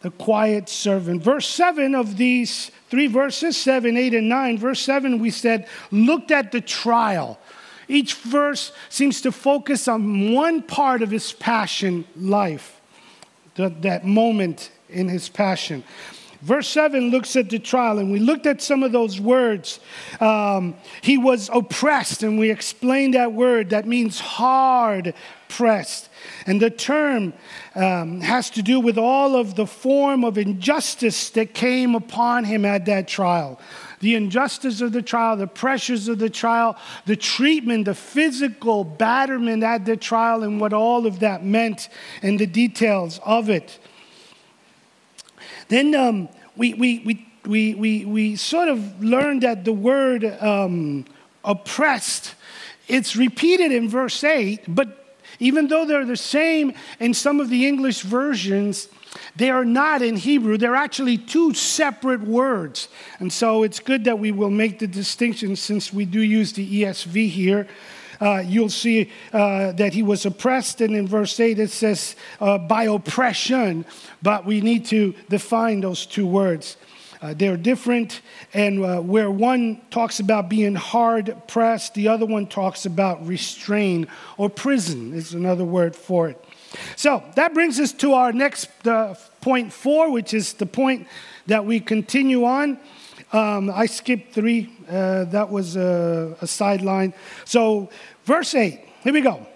The 0.03 0.11
quiet 0.11 0.69
servant. 0.69 1.23
Verse 1.23 1.49
7 1.49 1.95
of 1.95 2.17
these 2.17 2.71
three 2.91 3.09
verses, 3.09 3.57
7, 3.57 3.97
8, 3.97 4.15
and 4.15 4.29
9. 4.29 4.59
Verse 4.59 4.81
7, 4.81 5.19
we 5.19 5.31
said, 5.31 5.67
looked 5.91 6.31
at 6.31 6.53
the 6.53 6.61
trial. 6.61 7.41
Each 7.89 8.15
verse 8.15 8.73
seems 8.89 9.21
to 9.23 9.33
focus 9.33 9.89
on 9.89 10.33
one 10.33 10.63
part 10.63 11.03
of 11.03 11.11
his 11.11 11.33
passion 11.33 12.05
life, 12.17 12.81
that 13.57 14.05
moment 14.07 14.71
in 14.89 15.09
his 15.09 15.29
passion. 15.29 15.83
Verse 16.45 16.69
7 16.69 17.11
looks 17.11 17.37
at 17.37 17.49
the 17.49 17.59
trial, 17.59 17.99
and 17.99 18.13
we 18.13 18.19
looked 18.19 18.45
at 18.45 18.61
some 18.61 18.83
of 18.83 18.93
those 18.93 19.19
words. 19.19 19.81
Um, 20.21 20.77
he 21.01 21.17
was 21.17 21.49
oppressed, 21.51 22.23
and 22.23 22.39
we 22.39 22.51
explained 22.51 23.15
that 23.15 23.33
word. 23.33 23.71
That 23.71 23.87
means 23.87 24.21
hard 24.21 25.15
pressed. 25.49 26.11
And 26.47 26.61
the 26.61 26.69
term 26.69 27.33
um, 27.75 28.21
has 28.21 28.51
to 28.51 28.63
do 28.63 28.79
with 28.79 28.99
all 28.99 29.37
of 29.37 29.55
the 29.55 29.67
form 29.67 30.23
of 30.23 30.37
injustice 30.37 31.31
that 31.31 31.55
came 31.55 31.95
upon 31.95 32.45
him 32.45 32.67
at 32.67 32.85
that 32.85 33.09
trial. 33.09 33.59
The 34.01 34.15
injustice 34.15 34.83
of 34.83 34.93
the 34.93 35.01
trial, 35.01 35.39
the 35.39 35.47
pressures 35.47 36.09
of 36.09 36.19
the 36.19 36.29
trial, 36.29 36.77
the 37.07 37.17
treatment, 37.17 37.87
the 37.87 37.95
physical 37.95 38.85
batterment 38.85 39.63
at 39.63 39.87
the 39.87 39.97
trial, 39.97 40.43
and 40.43 40.61
what 40.61 40.75
all 40.75 41.07
of 41.07 41.21
that 41.21 41.43
meant, 41.43 41.89
and 42.21 42.39
the 42.39 42.47
details 42.47 43.19
of 43.25 43.49
it. 43.49 43.79
Then 45.69 45.95
um, 45.95 46.29
we, 46.57 46.75
we, 46.75 47.03
we, 47.05 47.27
we, 47.47 47.75
we, 47.75 48.05
we 48.05 48.37
sort 48.37 48.69
of 48.69 49.03
learned 49.03 49.43
that 49.43 49.65
the 49.65 49.73
word 49.73 50.25
um, 50.41 51.05
oppressed, 51.45 52.35
it's 52.89 53.17
repeated 53.17 53.73
in 53.73 53.89
verse 53.89 54.23
8, 54.23 54.63
but 54.69 55.17
even 55.41 55.69
though 55.69 55.85
they're 55.85 56.05
the 56.05 56.17
same 56.17 56.75
in 57.01 57.15
some 57.15 57.41
of 57.41 57.49
the 57.49 57.67
English 57.67 58.03
versions, 58.03 58.89
they 59.37 59.51
are 59.51 59.65
not 59.65 60.03
in 60.03 60.17
Hebrew. 60.17 60.59
They're 60.59 60.77
actually 60.77 61.19
two 61.19 61.55
separate 61.55 62.23
words. 62.23 62.89
And 63.19 63.33
so 63.33 63.63
it's 63.63 63.81
good 63.81 64.05
that 64.05 64.19
we 64.19 64.33
will 64.33 64.51
make 64.51 64.79
the 64.79 64.87
distinction 64.87 65.57
since 65.57 65.93
we 65.93 66.05
do 66.05 66.21
use 66.21 66.53
the 66.53 66.83
ESV 66.83 67.29
here 67.29 67.67
uh, 68.21 68.43
you'll 68.45 68.69
see 68.69 69.11
uh, 69.33 69.73
that 69.73 69.95
he 69.95 70.03
was 70.03 70.27
oppressed. 70.27 70.81
And 70.81 70.95
in 70.95 71.07
verse 71.07 71.39
8, 71.39 71.59
it 71.59 71.71
says 71.71 72.17
uh, 72.41 72.59
by 72.59 72.85
oppression, 72.85 73.85
but 74.23 74.45
we 74.45 74.61
need 74.61 74.87
to 74.87 75.15
define 75.29 75.81
those 75.81 76.07
two 76.07 76.27
words. 76.27 76.77
Uh, 77.25 77.33
they're 77.33 77.57
different, 77.57 78.21
and 78.53 78.85
uh, 78.85 79.01
where 79.01 79.31
one 79.31 79.81
talks 79.91 80.21
about 80.21 80.51
being 80.51 80.75
hard 80.75 81.35
pressed, 81.49 81.95
the 81.95 82.07
other 82.07 82.27
one 82.27 82.47
talks 82.47 82.85
about 82.85 83.27
restrain 83.27 84.07
or 84.37 84.51
prison, 84.51 85.15
is 85.15 85.33
another 85.33 85.65
word 85.65 85.97
for 85.97 86.29
it. 86.29 86.45
So 86.97 87.23
that 87.35 87.55
brings 87.55 87.81
us 87.81 87.93
to 87.93 88.13
our 88.13 88.33
next 88.33 88.69
uh, 88.87 89.15
point 89.41 89.73
four, 89.73 90.11
which 90.11 90.35
is 90.35 90.55
the 90.55 90.67
point 90.67 91.07
that 91.47 91.65
we 91.65 91.81
continue 91.81 92.45
on. 92.45 92.79
Um, 93.35 93.71
I 93.71 93.87
skipped 93.87 94.33
three. 94.33 94.73
Uh, 94.89 95.25
that 95.25 95.51
was 95.51 95.77
a, 95.77 96.37
a 96.41 96.47
sideline. 96.47 97.13
So 97.45 97.91
Verse 98.25 98.55
8, 98.55 98.81
here 99.03 99.13
we 99.13 99.21
go. 99.21 99.47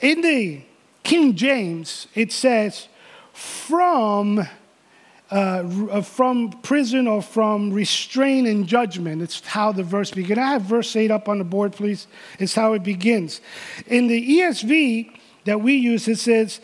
In 0.00 0.20
the 0.20 0.62
King 1.02 1.34
James, 1.34 2.06
it 2.14 2.30
says, 2.30 2.86
from, 3.32 4.38
uh, 4.38 5.34
uh, 5.34 6.02
from 6.02 6.52
prison 6.62 7.08
or 7.08 7.20
from 7.20 7.72
restraint 7.72 8.46
and 8.46 8.66
judgment. 8.66 9.22
It's 9.22 9.40
how 9.40 9.72
the 9.72 9.82
verse 9.82 10.12
begins. 10.12 10.38
I 10.38 10.52
have 10.52 10.62
verse 10.62 10.94
8 10.94 11.10
up 11.10 11.28
on 11.28 11.38
the 11.38 11.44
board, 11.44 11.72
please? 11.72 12.06
It's 12.38 12.54
how 12.54 12.74
it 12.74 12.84
begins. 12.84 13.40
In 13.88 14.06
the 14.06 14.38
ESV 14.38 15.18
that 15.44 15.60
we 15.60 15.74
use, 15.74 16.06
it 16.06 16.20
says, 16.20 16.60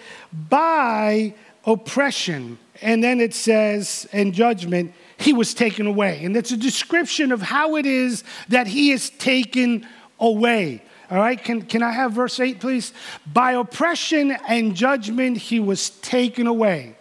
by 0.49 1.35
oppression. 1.67 2.59
And 2.81 3.03
then 3.03 3.21
it 3.21 3.35
says, 3.35 4.09
in 4.13 4.33
judgment, 4.33 4.95
he 5.23 5.33
was 5.33 5.55
taken 5.55 5.87
away. 5.87 6.25
And 6.25 6.37
it's 6.37 6.51
a 6.51 6.57
description 6.57 7.33
of 7.33 7.41
how 7.41 7.77
it 7.77 7.87
is 7.87 8.25
that 8.49 8.67
he 8.67 8.91
is 8.91 9.11
taken 9.11 9.87
away. 10.19 10.83
All 11.11 11.19
right, 11.19 11.43
can, 11.43 11.63
can 11.63 11.83
I 11.83 11.93
have 11.93 12.13
verse 12.13 12.41
8, 12.41 12.61
please? 12.61 12.93
By 13.33 13.53
oppression 13.53 14.33
and 14.49 14.75
judgment 14.75 15.37
he 15.37 15.61
was 15.61 15.91
taken 15.91 16.47
away. 16.47 16.97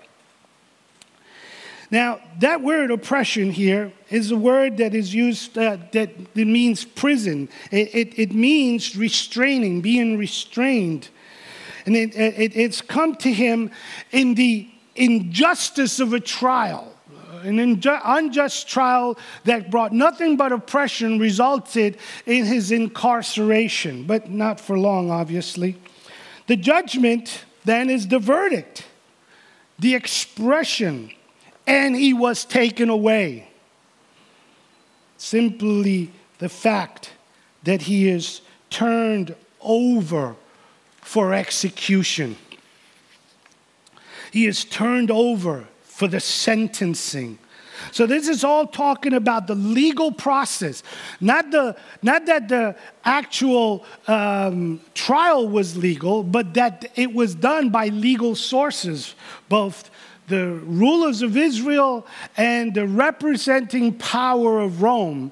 Now, 1.89 2.19
that 2.39 2.61
word 2.61 2.91
oppression 2.91 3.51
here 3.51 3.91
is 4.09 4.31
a 4.31 4.37
word 4.37 4.77
that 4.77 4.93
is 4.93 5.13
used 5.13 5.57
uh, 5.57 5.77
that, 5.91 6.33
that 6.33 6.45
means 6.45 6.85
prison. 6.85 7.49
It, 7.69 7.93
it, 7.93 8.19
it, 8.19 8.33
means 8.33 8.95
restraining, 8.95 9.81
being 9.81 10.17
restrained. 10.17 11.09
And 11.85 11.95
it, 11.95 12.15
it, 12.15 12.55
it's 12.55 12.81
come 12.81 13.15
to 13.17 13.33
him 13.33 13.71
in 14.11 14.35
the 14.35 14.69
injustice 14.95 15.99
of 15.99 16.13
a 16.13 16.19
trial 16.19 16.90
an 17.43 17.59
unjust 17.85 18.67
trial 18.67 19.17
that 19.43 19.71
brought 19.71 19.91
nothing 19.91 20.37
but 20.37 20.51
oppression 20.51 21.19
resulted 21.19 21.97
in 22.25 22.45
his 22.45 22.71
incarceration, 22.71 24.03
but 24.03 24.29
not 24.29 24.59
for 24.59 24.77
long, 24.77 25.11
obviously. 25.11 25.77
The 26.47 26.55
judgment 26.55 27.45
then 27.65 27.89
is 27.89 28.07
the 28.07 28.19
verdict, 28.19 28.85
the 29.79 29.95
expression, 29.95 31.11
and 31.67 31.95
he 31.95 32.13
was 32.13 32.45
taken 32.45 32.89
away. 32.89 33.47
Simply 35.17 36.11
the 36.39 36.49
fact 36.49 37.11
that 37.63 37.83
he 37.83 38.09
is 38.09 38.41
turned 38.69 39.35
over 39.61 40.35
for 41.01 41.33
execution. 41.33 42.35
He 44.31 44.47
is 44.47 44.63
turned 44.65 45.11
over 45.11 45.67
for 46.01 46.07
the 46.07 46.19
sentencing. 46.19 47.37
So 47.91 48.07
this 48.07 48.27
is 48.27 48.43
all 48.43 48.65
talking 48.65 49.13
about 49.13 49.45
the 49.45 49.53
legal 49.53 50.11
process, 50.11 50.81
not 51.19 51.51
the 51.51 51.77
not 52.01 52.25
that 52.25 52.49
the 52.49 52.75
actual 53.05 53.85
um, 54.07 54.81
trial 54.95 55.47
was 55.47 55.77
legal, 55.77 56.23
but 56.23 56.55
that 56.55 56.91
it 56.95 57.13
was 57.13 57.35
done 57.35 57.69
by 57.69 57.89
legal 57.89 58.33
sources, 58.33 59.13
both 59.47 59.91
the 60.27 60.47
rulers 60.65 61.21
of 61.21 61.37
Israel 61.37 62.07
and 62.35 62.73
the 62.73 62.87
representing 62.87 63.93
power 63.93 64.59
of 64.59 64.81
Rome 64.81 65.31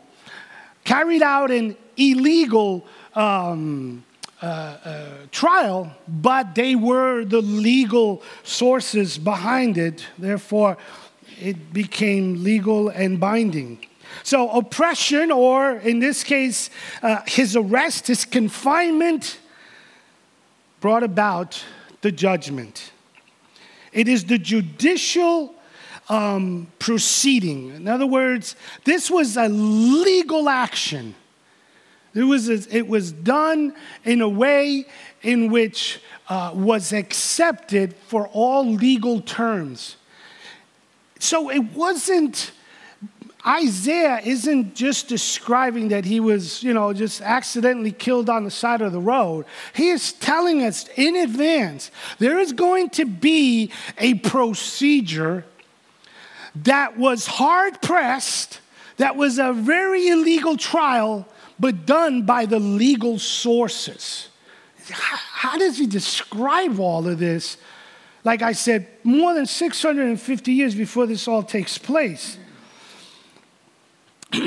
carried 0.83 1.23
out 1.23 1.49
an 1.49 1.75
illegal 1.97 2.85
um, 3.15 4.05
uh, 4.41 4.45
uh, 4.45 5.07
trial, 5.31 5.91
but 6.07 6.55
they 6.55 6.75
were 6.75 7.25
the 7.25 7.41
legal 7.41 8.21
sources 8.43 9.17
behind 9.17 9.77
it. 9.77 10.05
Therefore, 10.17 10.77
it 11.41 11.73
became 11.73 12.43
legal 12.43 12.89
and 12.89 13.19
binding. 13.19 13.85
So, 14.23 14.49
oppression, 14.51 15.31
or 15.31 15.73
in 15.77 15.99
this 15.99 16.23
case, 16.23 16.69
uh, 17.03 17.21
his 17.27 17.55
arrest, 17.55 18.07
his 18.07 18.25
confinement, 18.25 19.39
brought 20.79 21.03
about 21.03 21.63
the 22.01 22.11
judgment. 22.11 22.91
It 23.91 24.07
is 24.07 24.25
the 24.25 24.37
judicial 24.37 25.53
um, 26.07 26.67
proceeding. 26.79 27.75
In 27.75 27.87
other 27.87 28.07
words, 28.07 28.55
this 28.83 29.11
was 29.11 29.37
a 29.37 29.49
legal 29.49 30.49
action 30.49 31.15
it 32.13 32.23
was, 32.23 32.49
it 32.49 32.87
was 32.87 33.11
done 33.11 33.75
in 34.03 34.21
a 34.21 34.29
way 34.29 34.85
in 35.21 35.51
which 35.51 35.99
uh, 36.27 36.51
was 36.53 36.93
accepted 36.93 37.93
for 38.07 38.27
all 38.29 38.65
legal 38.65 39.21
terms. 39.21 39.95
So 41.19 41.49
it 41.49 41.73
wasn't, 41.73 42.51
Isaiah 43.45 44.21
isn't 44.23 44.75
just 44.75 45.07
describing 45.07 45.89
that 45.89 46.05
he 46.05 46.19
was, 46.19 46.63
you 46.63 46.73
know, 46.73 46.93
just 46.93 47.21
accidentally 47.21 47.91
killed 47.91 48.29
on 48.29 48.43
the 48.43 48.51
side 48.51 48.81
of 48.81 48.91
the 48.91 48.99
road. 48.99 49.45
He 49.73 49.89
is 49.89 50.13
telling 50.13 50.63
us 50.63 50.87
in 50.95 51.15
advance 51.15 51.91
there 52.17 52.39
is 52.39 52.53
going 52.53 52.89
to 52.91 53.05
be 53.05 53.71
a 53.97 54.15
procedure 54.15 55.45
that 56.55 56.97
was 56.97 57.27
hard 57.27 57.81
pressed, 57.81 58.61
that 58.97 59.15
was 59.15 59.37
a 59.37 59.53
very 59.53 60.07
illegal 60.07 60.57
trial 60.57 61.27
but 61.59 61.85
done 61.85 62.23
by 62.23 62.45
the 62.45 62.59
legal 62.59 63.19
sources. 63.19 64.29
How, 64.91 65.57
does 65.57 65.77
he 65.77 65.85
describe 65.85 66.79
all 66.79 67.07
of 67.07 67.19
this? 67.19 67.57
Like 68.23 68.41
I 68.41 68.53
said, 68.53 68.87
more 69.03 69.33
than 69.33 69.45
650 69.45 70.51
years 70.51 70.75
before 70.75 71.05
this 71.05 71.27
all 71.27 71.43
takes 71.43 71.77
place. 71.77 72.37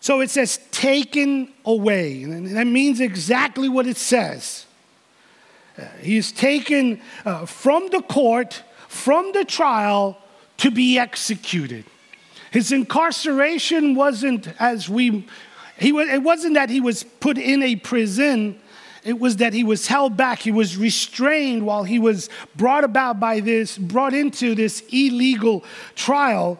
so 0.00 0.20
it 0.20 0.30
says 0.30 0.60
taken 0.70 1.52
away, 1.64 2.22
and 2.22 2.56
that 2.56 2.66
means 2.66 3.00
exactly 3.00 3.68
what 3.68 3.86
it 3.86 3.96
says. 3.96 4.66
Uh, 5.78 5.84
he 6.00 6.16
is 6.16 6.32
taken 6.32 7.00
uh, 7.24 7.44
from 7.44 7.88
the 7.90 8.02
court, 8.02 8.62
from 8.88 9.32
the 9.32 9.44
trial, 9.44 10.16
to 10.58 10.70
be 10.70 10.98
executed. 10.98 11.84
His 12.50 12.72
incarceration 12.72 13.94
wasn't 13.94 14.48
as 14.58 14.88
we, 14.88 15.26
he, 15.78 15.90
it 15.90 16.22
wasn't 16.22 16.54
that 16.54 16.70
he 16.70 16.80
was 16.80 17.02
put 17.04 17.38
in 17.38 17.62
a 17.62 17.76
prison, 17.76 18.58
it 19.06 19.20
was 19.20 19.36
that 19.36 19.52
he 19.52 19.62
was 19.62 19.86
held 19.86 20.16
back. 20.16 20.40
He 20.40 20.50
was 20.50 20.76
restrained 20.76 21.64
while 21.64 21.84
he 21.84 22.00
was 22.00 22.28
brought 22.56 22.82
about 22.82 23.20
by 23.20 23.38
this, 23.38 23.78
brought 23.78 24.14
into 24.14 24.56
this 24.56 24.82
illegal 24.90 25.62
trial. 25.94 26.58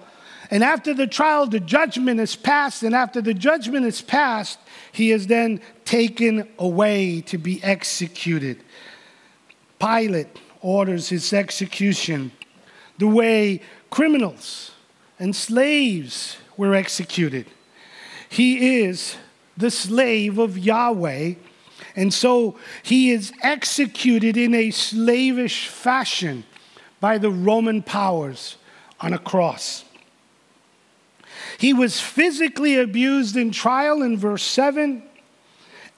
And 0.49 0.62
after 0.62 0.94
the 0.94 1.08
trial, 1.08 1.49
the 1.49 1.58
judgment 1.58 2.20
is 2.20 2.37
passed. 2.37 2.85
And 2.85 2.94
after 2.94 3.20
the 3.20 3.35
judgment 3.35 3.85
is 3.85 4.00
passed, 4.00 4.61
he 4.92 5.11
is 5.11 5.26
then 5.26 5.61
taken 5.85 6.49
away 6.56 7.20
to 7.23 7.37
be 7.37 7.61
executed. 7.64 8.62
Pilate 9.80 10.28
orders 10.61 11.08
his 11.08 11.32
execution 11.32 12.30
the 12.99 13.08
way 13.08 13.61
criminals 13.90 14.70
and 15.18 15.35
slaves 15.35 16.37
were 16.56 16.75
executed. 16.75 17.46
He 18.28 18.80
is 18.83 19.16
the 19.56 19.71
slave 19.71 20.38
of 20.38 20.59
Yahweh, 20.59 21.35
and 21.95 22.12
so 22.12 22.59
he 22.83 23.11
is 23.11 23.33
executed 23.42 24.37
in 24.37 24.54
a 24.54 24.71
slavish 24.71 25.68
fashion 25.68 26.45
by 27.00 27.18
the 27.18 27.30
Roman 27.30 27.83
powers 27.83 28.56
on 29.00 29.12
a 29.12 29.18
cross. 29.18 29.85
He 31.59 31.73
was 31.73 32.00
physically 32.00 32.76
abused 32.78 33.37
in 33.37 33.50
trial 33.50 34.02
in 34.02 34.18
verse 34.18 34.42
7 34.42 35.02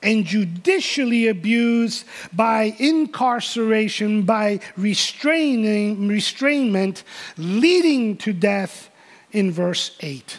and 0.02 0.24
judicially 0.24 1.26
abused 1.26 2.04
by 2.32 2.74
incarceration, 2.78 4.22
by 4.22 4.60
restraining, 4.76 6.08
restrainment, 6.08 7.02
leading 7.36 8.16
to 8.18 8.32
death 8.32 8.90
in 9.32 9.50
verse 9.50 9.96
8. 10.00 10.38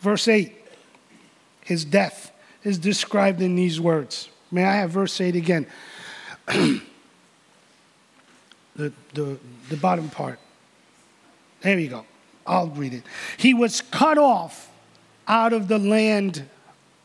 Verse 0.00 0.28
8, 0.28 0.63
his 1.64 1.84
death 1.84 2.30
is 2.62 2.78
described 2.78 3.42
in 3.42 3.56
these 3.56 3.80
words. 3.80 4.28
May 4.52 4.64
I 4.64 4.76
have 4.76 4.90
verse 4.90 5.20
8 5.20 5.34
again? 5.34 5.66
the, 6.46 6.82
the, 8.76 9.38
the 9.68 9.76
bottom 9.76 10.08
part. 10.08 10.38
There 11.62 11.78
you 11.78 11.88
go. 11.88 12.06
I'll 12.46 12.68
read 12.68 12.94
it. 12.94 13.02
He 13.36 13.54
was 13.54 13.80
cut 13.80 14.18
off 14.18 14.70
out 15.26 15.52
of 15.52 15.68
the 15.68 15.78
land 15.78 16.46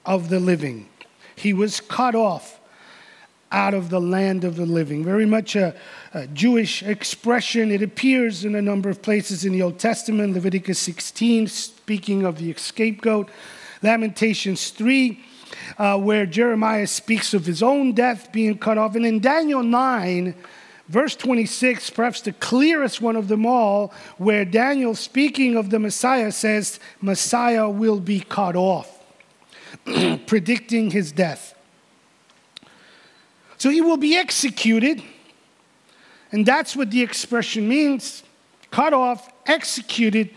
of 0.05 0.29
the 0.29 0.39
living. 0.39 0.89
He 1.35 1.53
was 1.53 1.79
cut 1.79 2.15
off 2.15 2.59
out 3.51 3.73
of 3.73 3.89
the 3.89 4.01
land 4.01 4.43
of 4.43 4.55
the 4.55 4.65
living. 4.65 5.03
Very 5.03 5.25
much 5.25 5.55
a, 5.55 5.75
a, 6.13 6.27
Jewish 6.27 6.83
expression. 6.83 7.71
It 7.71 7.81
appears 7.81 8.45
in 8.45 8.55
a 8.55 8.61
number 8.61 8.89
of 8.89 9.01
places 9.01 9.45
in 9.45 9.53
the 9.53 9.61
Old 9.61 9.79
Testament, 9.79 10.33
Leviticus 10.33 10.77
16, 10.79 11.47
speaking 11.47 12.25
of 12.25 12.37
the 12.37 12.53
scapegoat, 12.53 13.29
Lamentations 13.81 14.69
3. 14.69 15.25
Uh, 15.77 15.97
where 15.97 16.27
Jeremiah 16.27 16.85
speaks 16.85 17.33
of 17.33 17.45
his 17.45 17.63
own 17.63 17.93
death 17.93 18.31
being 18.31 18.57
cut 18.57 18.77
off. 18.77 18.95
And 18.95 19.05
in 19.05 19.19
Daniel 19.19 19.63
9, 19.63 20.35
verse 20.87 21.15
26, 21.15 21.89
perhaps 21.89 22.21
the 22.21 22.33
clearest 22.33 23.01
one 23.01 23.15
of 23.15 23.27
them 23.27 23.47
all, 23.47 23.91
where 24.17 24.45
Daniel, 24.45 24.93
speaking 24.93 25.55
of 25.55 25.71
the 25.71 25.79
Messiah, 25.79 26.31
says, 26.31 26.79
Messiah 27.01 27.67
will 27.67 27.99
be 27.99 28.19
cut 28.19 28.55
off. 28.55 28.99
predicting 30.25 30.91
his 30.91 31.11
death. 31.11 31.55
So 33.57 33.69
he 33.69 33.81
will 33.81 33.97
be 33.97 34.15
executed, 34.15 35.03
and 36.31 36.45
that's 36.45 36.75
what 36.75 36.91
the 36.91 37.01
expression 37.01 37.67
means 37.67 38.23
cut 38.71 38.93
off, 38.93 39.29
executed. 39.45 40.29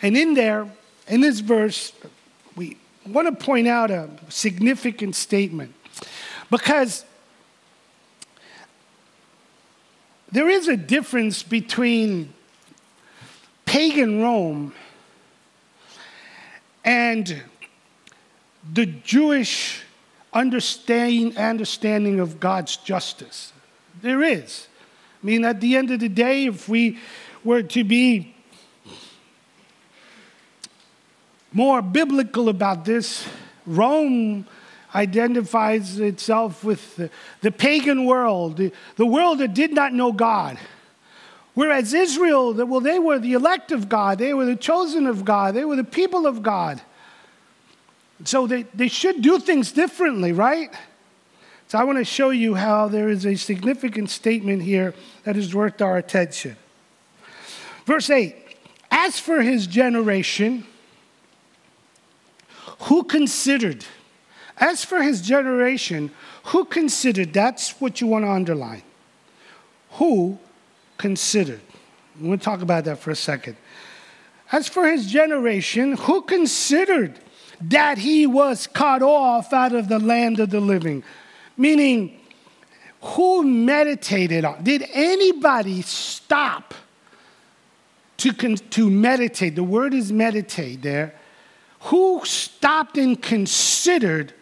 And 0.00 0.16
in 0.16 0.34
there, 0.34 0.66
in 1.08 1.20
this 1.20 1.40
verse, 1.40 1.92
we 2.56 2.76
want 3.06 3.26
to 3.26 3.44
point 3.44 3.66
out 3.66 3.90
a 3.90 4.08
significant 4.28 5.16
statement 5.16 5.74
because 6.50 7.04
there 10.30 10.48
is 10.48 10.68
a 10.68 10.76
difference 10.76 11.42
between 11.42 12.32
pagan 13.64 14.22
Rome 14.22 14.72
and 16.84 17.42
the 18.72 18.86
Jewish 18.86 19.82
understanding, 20.32 21.36
understanding 21.36 22.20
of 22.20 22.40
God's 22.40 22.76
justice. 22.76 23.52
There 24.00 24.22
is. 24.22 24.68
I 25.22 25.26
mean, 25.26 25.44
at 25.44 25.60
the 25.60 25.76
end 25.76 25.90
of 25.90 26.00
the 26.00 26.08
day, 26.08 26.46
if 26.46 26.68
we 26.68 26.98
were 27.44 27.62
to 27.62 27.84
be 27.84 28.31
more 31.52 31.82
biblical 31.82 32.48
about 32.48 32.84
this, 32.84 33.26
Rome 33.66 34.46
identifies 34.94 35.98
itself 35.98 36.64
with 36.64 36.96
the, 36.96 37.10
the 37.40 37.50
pagan 37.50 38.04
world, 38.04 38.56
the, 38.56 38.72
the 38.96 39.06
world 39.06 39.38
that 39.38 39.54
did 39.54 39.72
not 39.72 39.92
know 39.92 40.12
God. 40.12 40.58
Whereas 41.54 41.92
Israel, 41.92 42.54
well, 42.66 42.80
they 42.80 42.98
were 42.98 43.18
the 43.18 43.34
elect 43.34 43.72
of 43.72 43.88
God, 43.88 44.18
they 44.18 44.32
were 44.32 44.46
the 44.46 44.56
chosen 44.56 45.06
of 45.06 45.24
God, 45.24 45.54
they 45.54 45.64
were 45.64 45.76
the 45.76 45.84
people 45.84 46.26
of 46.26 46.42
God. 46.42 46.80
So 48.24 48.46
they, 48.46 48.62
they 48.74 48.88
should 48.88 49.20
do 49.20 49.38
things 49.38 49.72
differently, 49.72 50.32
right? 50.32 50.72
So 51.68 51.78
I 51.78 51.84
want 51.84 51.98
to 51.98 52.04
show 52.04 52.30
you 52.30 52.54
how 52.54 52.88
there 52.88 53.08
is 53.08 53.26
a 53.26 53.34
significant 53.34 54.10
statement 54.10 54.62
here 54.62 54.94
that 55.24 55.36
is 55.36 55.54
worth 55.54 55.80
our 55.82 55.96
attention. 55.96 56.56
Verse 57.84 58.10
8 58.10 58.36
As 58.90 59.18
for 59.18 59.42
his 59.42 59.66
generation, 59.66 60.66
who 62.82 63.04
considered? 63.04 63.84
As 64.56 64.84
for 64.84 65.02
his 65.02 65.22
generation, 65.22 66.10
who 66.44 66.64
considered? 66.64 67.32
That's 67.32 67.80
what 67.80 68.00
you 68.00 68.06
want 68.06 68.24
to 68.24 68.30
underline. 68.30 68.82
Who 69.92 70.38
considered. 70.98 71.60
Going 72.20 72.38
to 72.38 72.44
talk 72.44 72.62
about 72.62 72.84
that 72.84 72.98
for 72.98 73.10
a 73.10 73.16
second. 73.16 73.56
As 74.50 74.68
for 74.68 74.86
his 74.86 75.06
generation, 75.06 75.92
who 75.92 76.22
considered 76.22 77.18
that 77.60 77.98
he 77.98 78.26
was 78.26 78.66
cut 78.66 79.02
off 79.02 79.52
out 79.52 79.72
of 79.72 79.88
the 79.88 79.98
land 79.98 80.40
of 80.40 80.50
the 80.50 80.60
living? 80.60 81.04
Meaning, 81.56 82.20
who 83.00 83.42
meditated 83.44 84.44
on? 84.44 84.62
Did 84.62 84.88
anybody 84.92 85.82
stop 85.82 86.74
to, 88.18 88.32
to 88.32 88.90
meditate? 88.90 89.54
The 89.54 89.64
word 89.64 89.94
is 89.94 90.12
meditate 90.12 90.82
there. 90.82 91.14
Who 91.84 92.22
stopped 92.24 92.98
and 92.98 93.20
considered 93.20 94.32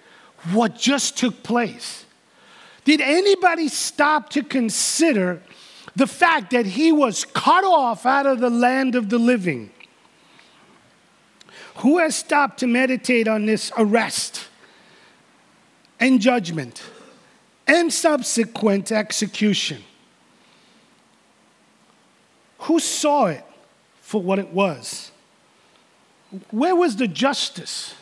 what 0.52 0.76
just 0.76 1.18
took 1.18 1.42
place? 1.42 2.04
Did 2.84 3.00
anybody 3.00 3.68
stop 3.68 4.30
to 4.30 4.42
consider 4.42 5.42
the 5.96 6.06
fact 6.06 6.50
that 6.50 6.66
he 6.66 6.92
was 6.92 7.24
cut 7.24 7.64
off 7.64 8.06
out 8.06 8.26
of 8.26 8.40
the 8.40 8.50
land 8.50 8.94
of 8.94 9.08
the 9.10 9.18
living. 9.18 9.70
Who 11.76 11.98
has 11.98 12.16
stopped 12.16 12.60
to 12.60 12.66
meditate 12.66 13.26
on 13.26 13.46
this 13.46 13.72
arrest 13.76 14.48
and 15.98 16.20
judgment 16.20 16.82
and 17.66 17.92
subsequent 17.92 18.92
execution? 18.92 19.82
Who 22.60 22.78
saw 22.78 23.26
it 23.26 23.44
for 24.00 24.20
what 24.20 24.38
it 24.38 24.48
was? 24.48 25.09
Where 26.50 26.76
was 26.76 26.96
the 26.96 27.08
justice? 27.08 27.94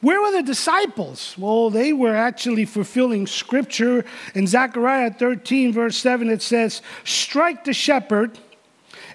Where 0.00 0.20
were 0.20 0.32
the 0.32 0.42
disciples? 0.42 1.36
Well, 1.38 1.70
they 1.70 1.92
were 1.92 2.16
actually 2.16 2.64
fulfilling 2.64 3.28
scripture. 3.28 4.04
In 4.34 4.48
Zechariah 4.48 5.12
13, 5.12 5.72
verse 5.72 5.96
7, 5.96 6.28
it 6.28 6.42
says, 6.42 6.82
Strike 7.04 7.64
the 7.64 7.72
shepherd, 7.72 8.36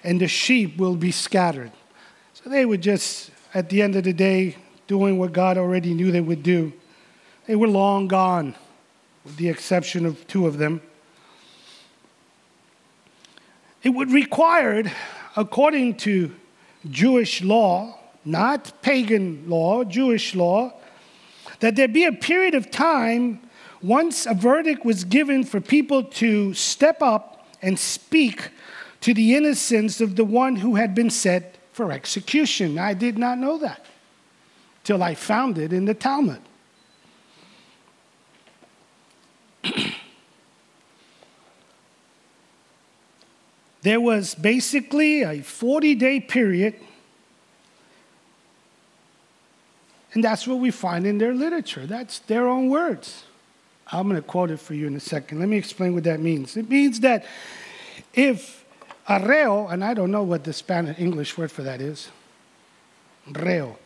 and 0.02 0.18
the 0.18 0.28
sheep 0.28 0.78
will 0.78 0.96
be 0.96 1.10
scattered. 1.10 1.72
So 2.32 2.48
they 2.48 2.64
were 2.64 2.78
just, 2.78 3.30
at 3.52 3.68
the 3.68 3.82
end 3.82 3.96
of 3.96 4.04
the 4.04 4.14
day, 4.14 4.56
doing 4.86 5.18
what 5.18 5.34
God 5.34 5.58
already 5.58 5.92
knew 5.92 6.10
they 6.10 6.22
would 6.22 6.42
do. 6.42 6.72
They 7.46 7.54
were 7.54 7.68
long 7.68 8.08
gone, 8.08 8.54
with 9.24 9.36
the 9.36 9.50
exception 9.50 10.06
of 10.06 10.26
two 10.26 10.46
of 10.46 10.56
them. 10.56 10.80
It 13.82 13.90
would 13.90 14.10
require, 14.10 14.90
according 15.36 15.96
to 15.98 16.34
Jewish 16.90 17.42
law, 17.42 17.98
not 18.24 18.72
pagan 18.82 19.48
law, 19.48 19.84
Jewish 19.84 20.34
law, 20.34 20.72
that 21.60 21.76
there 21.76 21.88
be 21.88 22.04
a 22.04 22.12
period 22.12 22.54
of 22.54 22.70
time 22.70 23.40
once 23.82 24.26
a 24.26 24.34
verdict 24.34 24.84
was 24.84 25.04
given 25.04 25.44
for 25.44 25.60
people 25.60 26.02
to 26.02 26.54
step 26.54 27.02
up 27.02 27.46
and 27.62 27.78
speak 27.78 28.50
to 29.00 29.14
the 29.14 29.34
innocence 29.34 30.00
of 30.00 30.16
the 30.16 30.24
one 30.24 30.56
who 30.56 30.74
had 30.74 30.94
been 30.94 31.10
set 31.10 31.56
for 31.72 31.92
execution. 31.92 32.78
I 32.78 32.94
did 32.94 33.18
not 33.18 33.38
know 33.38 33.58
that 33.58 33.84
till 34.84 35.02
I 35.02 35.14
found 35.14 35.58
it 35.58 35.72
in 35.72 35.84
the 35.84 35.94
Talmud. 35.94 36.40
There 43.88 44.02
was 44.02 44.34
basically 44.34 45.22
a 45.22 45.40
40 45.40 45.94
day 45.94 46.20
period, 46.20 46.74
and 50.12 50.22
that's 50.22 50.46
what 50.46 50.58
we 50.58 50.70
find 50.70 51.06
in 51.06 51.16
their 51.16 51.32
literature. 51.32 51.86
That's 51.86 52.18
their 52.18 52.46
own 52.48 52.68
words. 52.68 53.24
I'm 53.90 54.06
going 54.06 54.20
to 54.20 54.28
quote 54.28 54.50
it 54.50 54.58
for 54.58 54.74
you 54.74 54.86
in 54.86 54.94
a 54.94 55.00
second. 55.00 55.38
Let 55.38 55.48
me 55.48 55.56
explain 55.56 55.94
what 55.94 56.04
that 56.04 56.20
means. 56.20 56.58
It 56.58 56.68
means 56.68 57.00
that 57.00 57.24
if 58.12 58.62
a 59.08 59.26
reo, 59.26 59.68
and 59.68 59.82
I 59.82 59.94
don't 59.94 60.10
know 60.10 60.22
what 60.22 60.44
the 60.44 60.52
Spanish 60.52 60.98
English 60.98 61.38
word 61.38 61.50
for 61.50 61.62
that 61.62 61.80
is, 61.80 62.10
reo, 63.32 63.78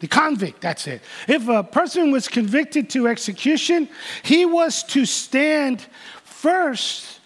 the 0.00 0.08
convict, 0.08 0.62
that's 0.62 0.86
it. 0.86 1.02
If 1.28 1.48
a 1.48 1.64
person 1.64 2.10
was 2.10 2.28
convicted 2.28 2.88
to 2.90 3.08
execution, 3.08 3.90
he 4.22 4.46
was 4.46 4.82
to 4.84 5.04
stand 5.04 5.84
first 6.24 7.20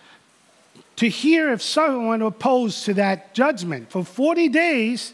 to 0.99 1.09
hear 1.09 1.53
if 1.53 1.63
someone 1.63 2.23
opposed 2.23 2.85
to 2.85 2.95
that 2.95 3.33
judgment. 3.33 3.89
For 3.89 4.05
40 4.05 4.49
days, 4.49 5.13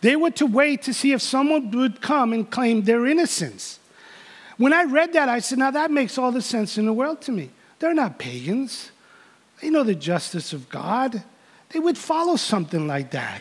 they 0.00 0.16
were 0.16 0.32
to 0.32 0.44
wait 0.44 0.82
to 0.82 0.92
see 0.92 1.12
if 1.12 1.22
someone 1.22 1.70
would 1.70 2.00
come 2.00 2.32
and 2.32 2.50
claim 2.50 2.82
their 2.82 3.06
innocence. 3.06 3.78
When 4.56 4.72
I 4.72 4.82
read 4.82 5.12
that, 5.12 5.28
I 5.28 5.38
said, 5.38 5.58
now 5.58 5.70
that 5.70 5.92
makes 5.92 6.18
all 6.18 6.32
the 6.32 6.42
sense 6.42 6.78
in 6.78 6.84
the 6.84 6.92
world 6.92 7.20
to 7.22 7.32
me. 7.32 7.50
They're 7.78 7.94
not 7.94 8.18
pagans, 8.18 8.90
they 9.60 9.70
know 9.70 9.84
the 9.84 9.94
justice 9.94 10.52
of 10.52 10.68
God. 10.68 11.22
They 11.68 11.78
would 11.78 11.96
follow 11.96 12.34
something 12.34 12.88
like 12.88 13.12
that. 13.12 13.40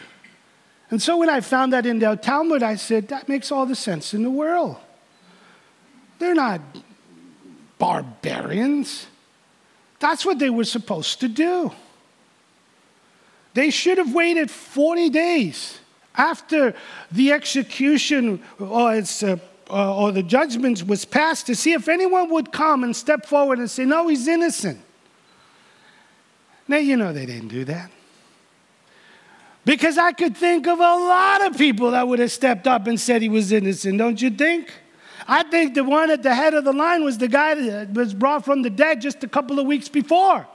And 0.92 1.02
so 1.02 1.18
when 1.18 1.30
I 1.30 1.42
found 1.42 1.74
that 1.74 1.88
in 1.88 1.98
the 1.98 2.16
Talmud, 2.16 2.62
I 2.62 2.76
said, 2.76 3.08
that 3.08 3.28
makes 3.28 3.52
all 3.52 3.66
the 3.66 3.76
sense 3.76 4.14
in 4.14 4.22
the 4.22 4.30
world. 4.30 4.78
They're 6.20 6.36
not 6.36 6.62
barbarians. 7.80 9.08
That's 10.00 10.26
what 10.26 10.40
they 10.40 10.50
were 10.50 10.64
supposed 10.64 11.20
to 11.20 11.28
do. 11.28 11.72
They 13.54 13.70
should 13.70 13.98
have 13.98 14.14
waited 14.14 14.50
40 14.50 15.10
days 15.10 15.80
after 16.16 16.74
the 17.12 17.32
execution 17.32 18.42
or 18.60 18.92
uh, 18.92 19.38
uh, 19.70 19.96
or 19.96 20.12
the 20.12 20.24
judgment 20.24 20.86
was 20.88 21.06
passed 21.06 21.46
to 21.46 21.56
see 21.56 21.74
if 21.74 21.88
anyone 21.88 22.32
would 22.32 22.52
come 22.52 22.84
and 22.84 22.96
step 22.96 23.26
forward 23.26 23.60
and 23.60 23.70
say, 23.70 23.86
No, 23.86 24.08
he's 24.08 24.28
innocent. 24.28 24.80
Now, 26.68 26.78
you 26.78 26.98
know 26.98 27.14
they 27.14 27.26
didn't 27.26 27.50
do 27.50 27.66
that. 27.66 27.92
Because 29.66 29.98
I 29.98 30.12
could 30.14 30.36
think 30.36 30.68
of 30.68 30.80
a 30.80 30.82
lot 30.82 31.46
of 31.46 31.58
people 31.58 31.92
that 31.92 32.08
would 32.08 32.20
have 32.20 32.32
stepped 32.32 32.66
up 32.66 32.88
and 32.88 33.00
said 33.00 33.22
he 33.22 33.30
was 33.30 33.52
innocent, 33.52 33.98
don't 33.98 34.20
you 34.22 34.30
think? 34.32 34.72
I 35.30 35.44
think 35.44 35.76
the 35.76 35.84
one 35.84 36.10
at 36.10 36.24
the 36.24 36.34
head 36.34 36.54
of 36.54 36.64
the 36.64 36.74
line 36.74 37.04
was 37.04 37.18
the 37.18 37.28
guy 37.28 37.54
that 37.56 37.94
was 37.94 38.14
brought 38.14 38.44
from 38.44 38.64
the 38.64 38.70
dead 38.70 39.02
just 39.02 39.24
a 39.24 39.28
couple 39.28 39.60
of 39.60 39.68
weeks 39.68 39.88
before. 39.88 40.48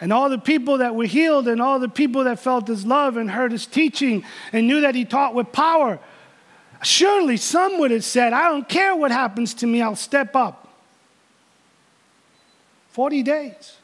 And 0.00 0.12
all 0.12 0.28
the 0.28 0.38
people 0.38 0.78
that 0.78 0.94
were 0.94 1.06
healed, 1.06 1.48
and 1.48 1.60
all 1.60 1.78
the 1.78 1.88
people 1.88 2.24
that 2.24 2.38
felt 2.38 2.68
his 2.68 2.84
love 2.86 3.16
and 3.16 3.30
heard 3.30 3.50
his 3.50 3.66
teaching 3.66 4.24
and 4.52 4.66
knew 4.66 4.82
that 4.82 4.94
he 4.94 5.04
taught 5.04 5.34
with 5.34 5.52
power 5.52 5.98
Surely 6.82 7.36
some 7.36 7.78
would 7.78 7.90
have 7.90 8.04
said, 8.04 8.32
I 8.32 8.48
don't 8.48 8.68
care 8.68 8.94
what 8.94 9.10
happens 9.10 9.54
to 9.54 9.66
me, 9.66 9.82
I'll 9.82 9.96
step 9.96 10.36
up. 10.36 10.68
40 12.90 13.22
days. 13.22 13.76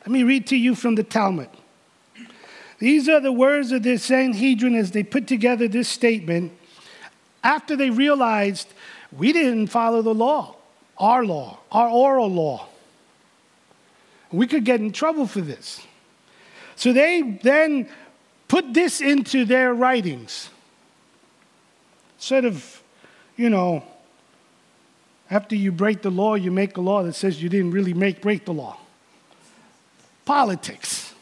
Let 0.00 0.10
me 0.10 0.22
read 0.22 0.46
to 0.48 0.56
you 0.56 0.74
from 0.74 0.94
the 0.94 1.02
Talmud. 1.02 1.50
These 2.78 3.08
are 3.08 3.20
the 3.20 3.32
words 3.32 3.72
of 3.72 3.82
the 3.82 3.98
Sanhedrin 3.98 4.74
as 4.74 4.92
they 4.92 5.02
put 5.02 5.26
together 5.26 5.68
this 5.68 5.88
statement 5.88 6.52
after 7.42 7.76
they 7.76 7.90
realized 7.90 8.68
we 9.16 9.32
didn't 9.32 9.68
follow 9.68 10.02
the 10.02 10.14
law, 10.14 10.56
our 10.98 11.24
law, 11.24 11.58
our 11.72 11.88
oral 11.88 12.30
law. 12.30 12.66
We 14.32 14.46
could 14.46 14.64
get 14.64 14.80
in 14.80 14.92
trouble 14.92 15.26
for 15.26 15.40
this. 15.40 15.80
So 16.76 16.92
they 16.92 17.38
then 17.42 17.88
put 18.48 18.72
this 18.72 19.00
into 19.00 19.44
their 19.44 19.74
writings. 19.74 20.50
Instead 22.16 22.44
of, 22.44 22.82
you 23.36 23.50
know, 23.50 23.82
after 25.30 25.54
you 25.54 25.72
break 25.72 26.02
the 26.02 26.10
law, 26.10 26.34
you 26.34 26.50
make 26.50 26.76
a 26.76 26.80
law 26.80 27.02
that 27.02 27.14
says 27.14 27.42
you 27.42 27.48
didn't 27.48 27.70
really 27.70 27.94
make 27.94 28.20
break 28.20 28.44
the 28.44 28.52
law. 28.52 28.76
Politics. 30.24 31.14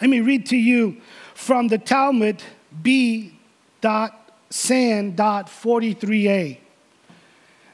Let 0.00 0.10
me 0.10 0.20
read 0.20 0.46
to 0.46 0.56
you 0.56 1.00
from 1.34 1.68
the 1.68 1.78
Talmud 1.78 2.42
B. 2.82 3.38
San. 3.82 5.16
43a. 5.16 6.58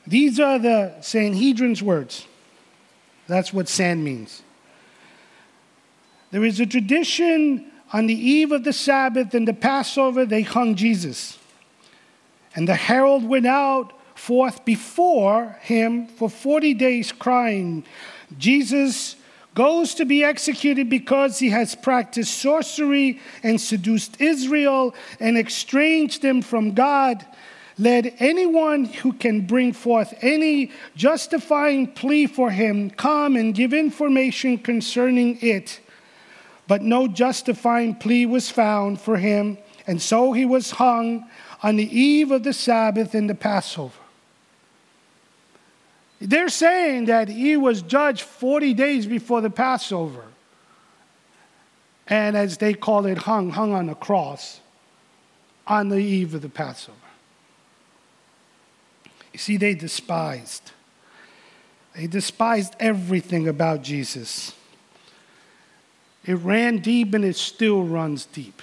These 0.06 0.40
are 0.40 0.58
the 0.58 0.94
Sanhedrin's 1.00 1.82
words. 1.82 2.26
That's 3.26 3.52
what 3.52 3.68
San 3.68 4.02
means. 4.02 4.42
There 6.30 6.44
is 6.44 6.60
a 6.60 6.66
tradition 6.66 7.70
on 7.92 8.06
the 8.06 8.14
eve 8.14 8.52
of 8.52 8.64
the 8.64 8.72
Sabbath 8.72 9.34
and 9.34 9.46
the 9.48 9.54
Passover, 9.54 10.26
they 10.26 10.42
hung 10.42 10.74
Jesus. 10.74 11.38
And 12.54 12.68
the 12.68 12.74
herald 12.74 13.24
went 13.24 13.46
out 13.46 13.92
forth 14.14 14.64
before 14.64 15.56
him 15.60 16.06
for 16.06 16.28
40 16.28 16.74
days, 16.74 17.12
crying, 17.12 17.84
Jesus 18.36 19.16
goes 19.58 19.94
to 19.94 20.04
be 20.04 20.22
executed 20.22 20.88
because 20.88 21.40
he 21.40 21.50
has 21.50 21.74
practiced 21.74 22.38
sorcery 22.38 23.20
and 23.42 23.60
seduced 23.60 24.20
Israel 24.20 24.94
and 25.18 25.36
estranged 25.36 26.22
them 26.22 26.40
from 26.40 26.74
God. 26.74 27.26
Let 27.76 28.14
anyone 28.20 28.84
who 28.84 29.12
can 29.12 29.46
bring 29.46 29.72
forth 29.72 30.14
any 30.22 30.70
justifying 30.94 31.88
plea 31.88 32.26
for 32.26 32.50
him 32.50 32.90
come 32.90 33.34
and 33.34 33.52
give 33.52 33.74
information 33.74 34.58
concerning 34.58 35.38
it 35.42 35.80
but 36.68 36.82
no 36.82 37.08
justifying 37.08 37.94
plea 37.94 38.26
was 38.26 38.50
found 38.50 39.00
for 39.00 39.16
him, 39.16 39.58
and 39.86 40.00
so 40.00 40.32
he 40.32 40.44
was 40.44 40.72
hung 40.72 41.26
on 41.62 41.76
the 41.76 41.98
eve 41.98 42.30
of 42.30 42.44
the 42.44 42.52
Sabbath 42.52 43.14
in 43.14 43.26
the 43.26 43.34
Passover. 43.34 43.98
They're 46.20 46.48
saying 46.48 47.06
that 47.06 47.28
he 47.28 47.56
was 47.56 47.82
judged 47.82 48.22
40 48.22 48.74
days 48.74 49.06
before 49.06 49.40
the 49.40 49.50
Passover. 49.50 50.24
And 52.08 52.36
as 52.36 52.56
they 52.56 52.74
call 52.74 53.06
it, 53.06 53.18
hung, 53.18 53.50
hung 53.50 53.72
on 53.72 53.88
a 53.88 53.94
cross 53.94 54.60
on 55.66 55.90
the 55.90 55.98
eve 55.98 56.34
of 56.34 56.42
the 56.42 56.48
Passover. 56.48 56.96
You 59.32 59.38
see, 59.38 59.56
they 59.56 59.74
despised. 59.74 60.72
They 61.94 62.06
despised 62.06 62.74
everything 62.80 63.46
about 63.46 63.82
Jesus. 63.82 64.54
It 66.24 66.34
ran 66.34 66.78
deep 66.78 67.14
and 67.14 67.24
it 67.24 67.36
still 67.36 67.82
runs 67.82 68.24
deep. 68.26 68.62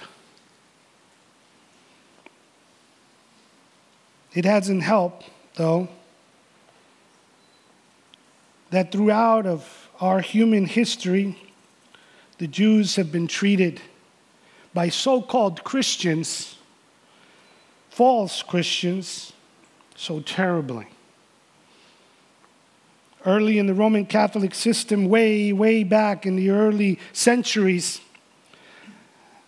It 4.34 4.44
hasn't 4.44 4.82
helped, 4.82 5.30
though, 5.54 5.88
that 8.70 8.92
throughout 8.92 9.46
of 9.46 9.88
our 10.00 10.20
human 10.20 10.66
history, 10.66 11.38
the 12.38 12.46
Jews 12.46 12.96
have 12.96 13.10
been 13.10 13.26
treated 13.26 13.80
by 14.74 14.88
so-called 14.88 15.64
Christians, 15.64 16.56
false 17.88 18.42
Christians, 18.42 19.32
so 19.94 20.20
terribly. 20.20 20.86
Early 23.24 23.58
in 23.58 23.66
the 23.66 23.74
Roman 23.74 24.06
Catholic 24.06 24.54
system, 24.54 25.08
way, 25.08 25.52
way 25.52 25.82
back 25.82 26.26
in 26.26 26.36
the 26.36 26.50
early 26.50 26.98
centuries, 27.12 28.00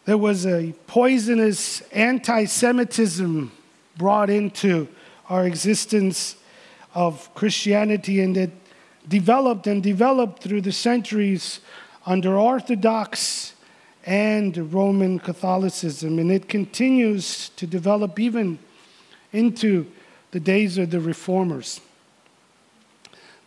there 0.06 0.18
was 0.18 0.46
a 0.46 0.72
poisonous 0.86 1.82
anti 1.92 2.46
Semitism 2.46 3.52
brought 3.98 4.30
into 4.30 4.88
our 5.28 5.46
existence 5.46 6.36
of 6.94 7.32
Christianity, 7.34 8.22
and 8.22 8.36
it 8.36 8.50
developed 9.08 9.66
and 9.66 9.82
developed 9.82 10.42
through 10.42 10.60
the 10.60 10.72
centuries 10.72 11.60
under 12.06 12.36
Orthodox 12.36 13.54
and 14.04 14.72
Roman 14.72 15.18
Catholicism, 15.18 16.18
and 16.18 16.30
it 16.30 16.48
continues 16.48 17.50
to 17.50 17.66
develop 17.66 18.18
even 18.18 18.58
into 19.32 19.86
the 20.30 20.40
days 20.40 20.78
of 20.78 20.90
the 20.90 21.00
reformers. 21.00 21.80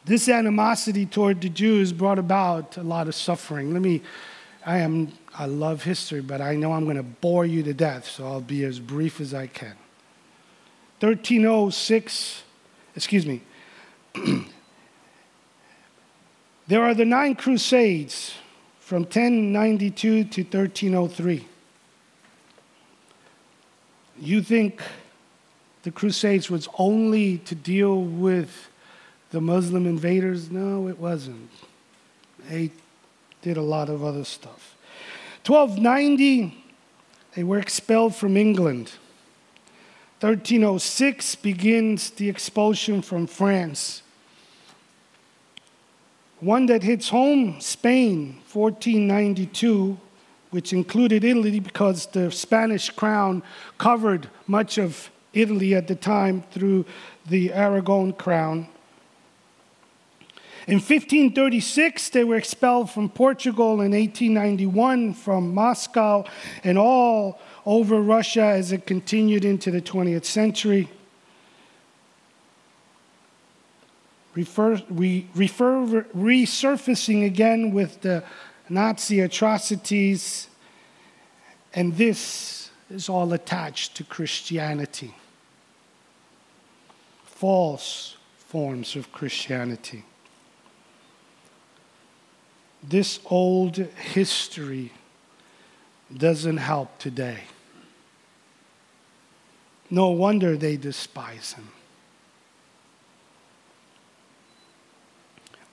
This 0.05 0.29
animosity 0.29 1.05
toward 1.05 1.41
the 1.41 1.49
Jews 1.49 1.93
brought 1.93 2.19
about 2.19 2.77
a 2.77 2.83
lot 2.83 3.07
of 3.07 3.15
suffering. 3.15 3.73
Let 3.73 3.81
me 3.81 4.01
I 4.65 4.79
am 4.79 5.11
I 5.33 5.45
love 5.45 5.83
history, 5.83 6.21
but 6.21 6.41
I 6.41 6.55
know 6.55 6.73
I'm 6.73 6.83
going 6.83 6.97
to 6.97 7.03
bore 7.03 7.45
you 7.45 7.63
to 7.63 7.73
death, 7.73 8.05
so 8.05 8.25
I'll 8.25 8.41
be 8.41 8.63
as 8.63 8.79
brief 8.79 9.21
as 9.21 9.33
I 9.33 9.47
can. 9.47 9.75
1306, 10.99 12.43
excuse 12.95 13.25
me. 13.25 13.41
there 16.71 16.85
are 16.85 16.93
the 16.93 17.03
nine 17.03 17.35
crusades 17.35 18.33
from 18.79 19.01
1092 19.01 20.23
to 20.23 20.41
1303. 20.43 21.45
You 24.17 24.41
think 24.41 24.81
the 25.83 25.91
crusades 25.91 26.49
was 26.49 26.69
only 26.77 27.39
to 27.39 27.55
deal 27.55 28.01
with 28.01 28.69
the 29.31 29.41
Muslim 29.41 29.85
invaders? 29.85 30.49
No, 30.49 30.87
it 30.87 30.97
wasn't. 30.97 31.49
They 32.49 32.71
did 33.41 33.57
a 33.57 33.61
lot 33.61 33.89
of 33.89 34.01
other 34.01 34.23
stuff. 34.23 34.77
1290, 35.45 36.57
they 37.35 37.43
were 37.43 37.59
expelled 37.59 38.15
from 38.15 38.37
England. 38.37 38.93
1306 40.21 41.35
begins 41.35 42.11
the 42.11 42.29
expulsion 42.29 43.01
from 43.01 43.27
France. 43.27 44.03
One 46.41 46.65
that 46.65 46.81
hits 46.81 47.09
home, 47.09 47.61
Spain, 47.61 48.41
1492, 48.51 49.95
which 50.49 50.73
included 50.73 51.23
Italy 51.23 51.59
because 51.59 52.07
the 52.07 52.31
Spanish 52.31 52.89
crown 52.89 53.43
covered 53.77 54.27
much 54.47 54.79
of 54.79 55.11
Italy 55.33 55.75
at 55.75 55.87
the 55.87 55.93
time 55.93 56.43
through 56.51 56.85
the 57.29 57.53
Aragon 57.53 58.13
crown. 58.13 58.67
In 60.67 60.77
1536, 60.77 62.09
they 62.09 62.23
were 62.23 62.37
expelled 62.37 62.89
from 62.89 63.09
Portugal. 63.09 63.73
In 63.73 63.91
1891, 63.91 65.13
from 65.13 65.53
Moscow, 65.53 66.25
and 66.63 66.75
all 66.75 67.39
over 67.67 68.01
Russia 68.01 68.45
as 68.45 68.71
it 68.71 68.87
continued 68.87 69.45
into 69.45 69.69
the 69.69 69.81
20th 69.81 70.25
century. 70.25 70.89
Refer, 74.33 74.81
we 74.89 75.27
refer, 75.35 76.03
resurfacing 76.15 77.25
again 77.25 77.71
with 77.71 78.01
the 78.01 78.23
Nazi 78.69 79.19
atrocities, 79.19 80.47
and 81.73 81.97
this 81.97 82.69
is 82.89 83.09
all 83.09 83.33
attached 83.33 83.95
to 83.95 84.03
Christianity. 84.03 85.13
False 87.25 88.15
forms 88.37 88.95
of 88.95 89.11
Christianity 89.11 90.05
this 92.83 93.19
old 93.25 93.77
history 93.77 94.91
doesn't 96.15 96.57
help 96.57 96.97
today. 96.97 97.41
No 99.89 100.09
wonder 100.09 100.57
they 100.57 100.77
despise 100.77 101.53
him. 101.53 101.69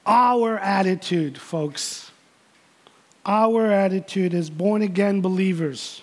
Our 0.09 0.59
attitude, 0.59 1.37
folks, 1.37 2.11
our 3.27 3.71
attitude 3.71 4.33
as 4.33 4.49
born 4.49 4.81
again 4.81 5.21
believers 5.21 6.01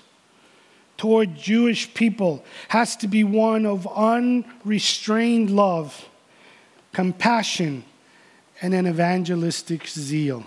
toward 0.96 1.36
Jewish 1.36 1.92
people 1.94 2.46
has 2.70 2.96
to 2.98 3.08
be 3.08 3.24
one 3.24 3.66
of 3.66 3.88
unrestrained 3.88 5.50
love, 5.50 6.08
compassion, 6.94 7.84
and 8.62 8.74
an 8.74 8.88
evangelistic 8.88 9.88
zeal. 9.88 10.46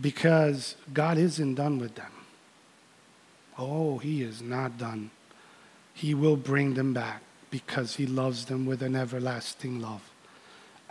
because 0.00 0.76
God 0.92 1.18
isn't 1.18 1.54
done 1.54 1.78
with 1.78 1.94
them. 1.94 2.12
Oh, 3.58 3.98
He 3.98 4.22
is 4.22 4.42
not 4.42 4.78
done. 4.78 5.10
He 5.94 6.14
will 6.14 6.36
bring 6.36 6.74
them 6.74 6.92
back 6.92 7.22
because 7.50 7.96
He 7.96 8.06
loves 8.06 8.46
them 8.46 8.66
with 8.66 8.82
an 8.82 8.94
everlasting 8.94 9.80
love, 9.80 10.02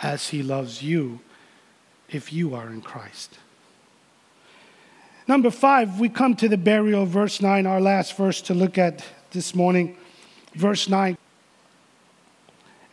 as 0.02 0.30
He 0.30 0.44
loves 0.44 0.82
you 0.82 1.20
if 2.10 2.32
you 2.32 2.56
are 2.56 2.70
in 2.70 2.82
Christ. 2.82 3.38
Number 5.28 5.52
five, 5.52 6.00
we 6.00 6.08
come 6.08 6.36
to 6.36 6.48
the 6.48 6.58
burial, 6.58 7.06
verse 7.06 7.42
9, 7.42 7.66
our 7.66 7.82
last 7.82 8.16
verse 8.16 8.42
to 8.44 8.54
look 8.54 8.78
at 8.78 9.04
this 9.32 9.54
morning. 9.54 9.98
Verse 10.56 10.88
9. 10.88 11.18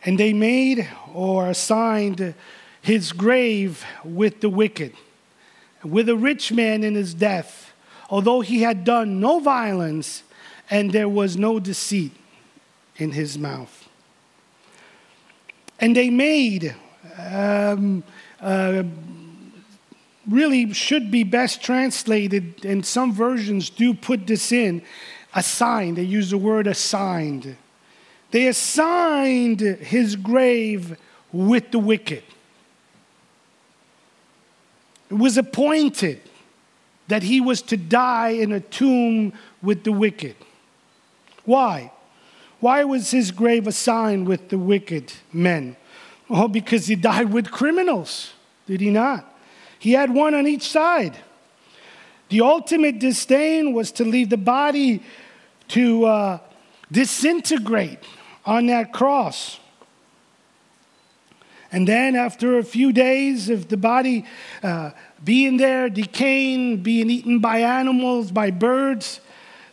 And 0.03 0.19
they 0.19 0.33
made 0.33 0.89
or 1.13 1.49
assigned 1.49 2.35
his 2.81 3.13
grave 3.13 3.85
with 4.03 4.41
the 4.41 4.49
wicked 4.49 4.93
with 5.85 6.09
a 6.09 6.15
rich 6.15 6.51
man 6.51 6.83
in 6.83 6.95
his 6.95 7.13
death, 7.13 7.73
although 8.09 8.41
he 8.41 8.63
had 8.63 8.83
done 8.83 9.19
no 9.19 9.39
violence 9.39 10.23
and 10.69 10.91
there 10.91 11.09
was 11.09 11.37
no 11.37 11.59
deceit 11.59 12.11
in 12.97 13.11
his 13.11 13.37
mouth. 13.37 13.87
And 15.79 15.95
they 15.95 16.09
made, 16.09 16.75
um, 17.17 18.03
uh, 18.39 18.83
really 20.27 20.73
should 20.73 21.11
be 21.11 21.23
best 21.23 21.61
translated, 21.61 22.65
and 22.65 22.85
some 22.85 23.13
versions 23.13 23.69
do 23.69 23.93
put 23.93 24.27
this 24.27 24.51
in, 24.51 24.81
assigned. 25.33 25.97
They 25.97 26.03
use 26.03 26.29
the 26.29 26.37
word 26.37 26.67
assigned. 26.67 27.57
They 28.31 28.47
assigned 28.47 29.59
his 29.59 30.15
grave 30.15 30.97
with 31.31 31.71
the 31.71 31.79
wicked. 31.79 32.23
It 35.09 35.13
was 35.13 35.37
appointed 35.37 36.21
that 37.07 37.23
he 37.23 37.39
was 37.39 37.61
to 37.61 37.77
die 37.77 38.29
in 38.29 38.51
a 38.51 38.59
tomb 38.59 39.33
with 39.61 39.83
the 39.83 39.91
wicked. 39.91 40.35
Why? 41.43 41.91
Why 42.59 42.83
was 42.83 43.11
his 43.11 43.31
grave 43.31 43.67
assigned 43.67 44.27
with 44.27 44.49
the 44.49 44.57
wicked 44.57 45.11
men? 45.31 45.75
Oh, 46.29 46.47
because 46.47 46.87
he 46.87 46.95
died 46.95 47.31
with 47.31 47.51
criminals, 47.51 48.33
did 48.65 48.81
he 48.81 48.89
not? 48.89 49.31
He 49.77 49.91
had 49.91 50.13
one 50.13 50.33
on 50.33 50.47
each 50.47 50.67
side. 50.67 51.17
The 52.29 52.41
ultimate 52.41 52.99
disdain 52.99 53.73
was 53.73 53.91
to 53.93 54.03
leave 54.03 54.29
the 54.29 54.37
body 54.37 55.03
to 55.69 56.05
uh, 56.05 56.39
disintegrate 56.91 57.99
on 58.45 58.67
that 58.67 58.93
cross. 58.93 59.59
And 61.71 61.87
then, 61.87 62.15
after 62.15 62.57
a 62.57 62.63
few 62.63 62.93
days 62.93 63.49
of 63.49 63.67
the 63.67 63.77
body 63.77 64.25
uh, 64.63 64.91
being 65.23 65.57
there, 65.57 65.89
decaying, 65.89 66.83
being 66.83 67.09
eaten 67.09 67.39
by 67.39 67.59
animals, 67.59 68.31
by 68.31 68.49
birds, 68.49 69.19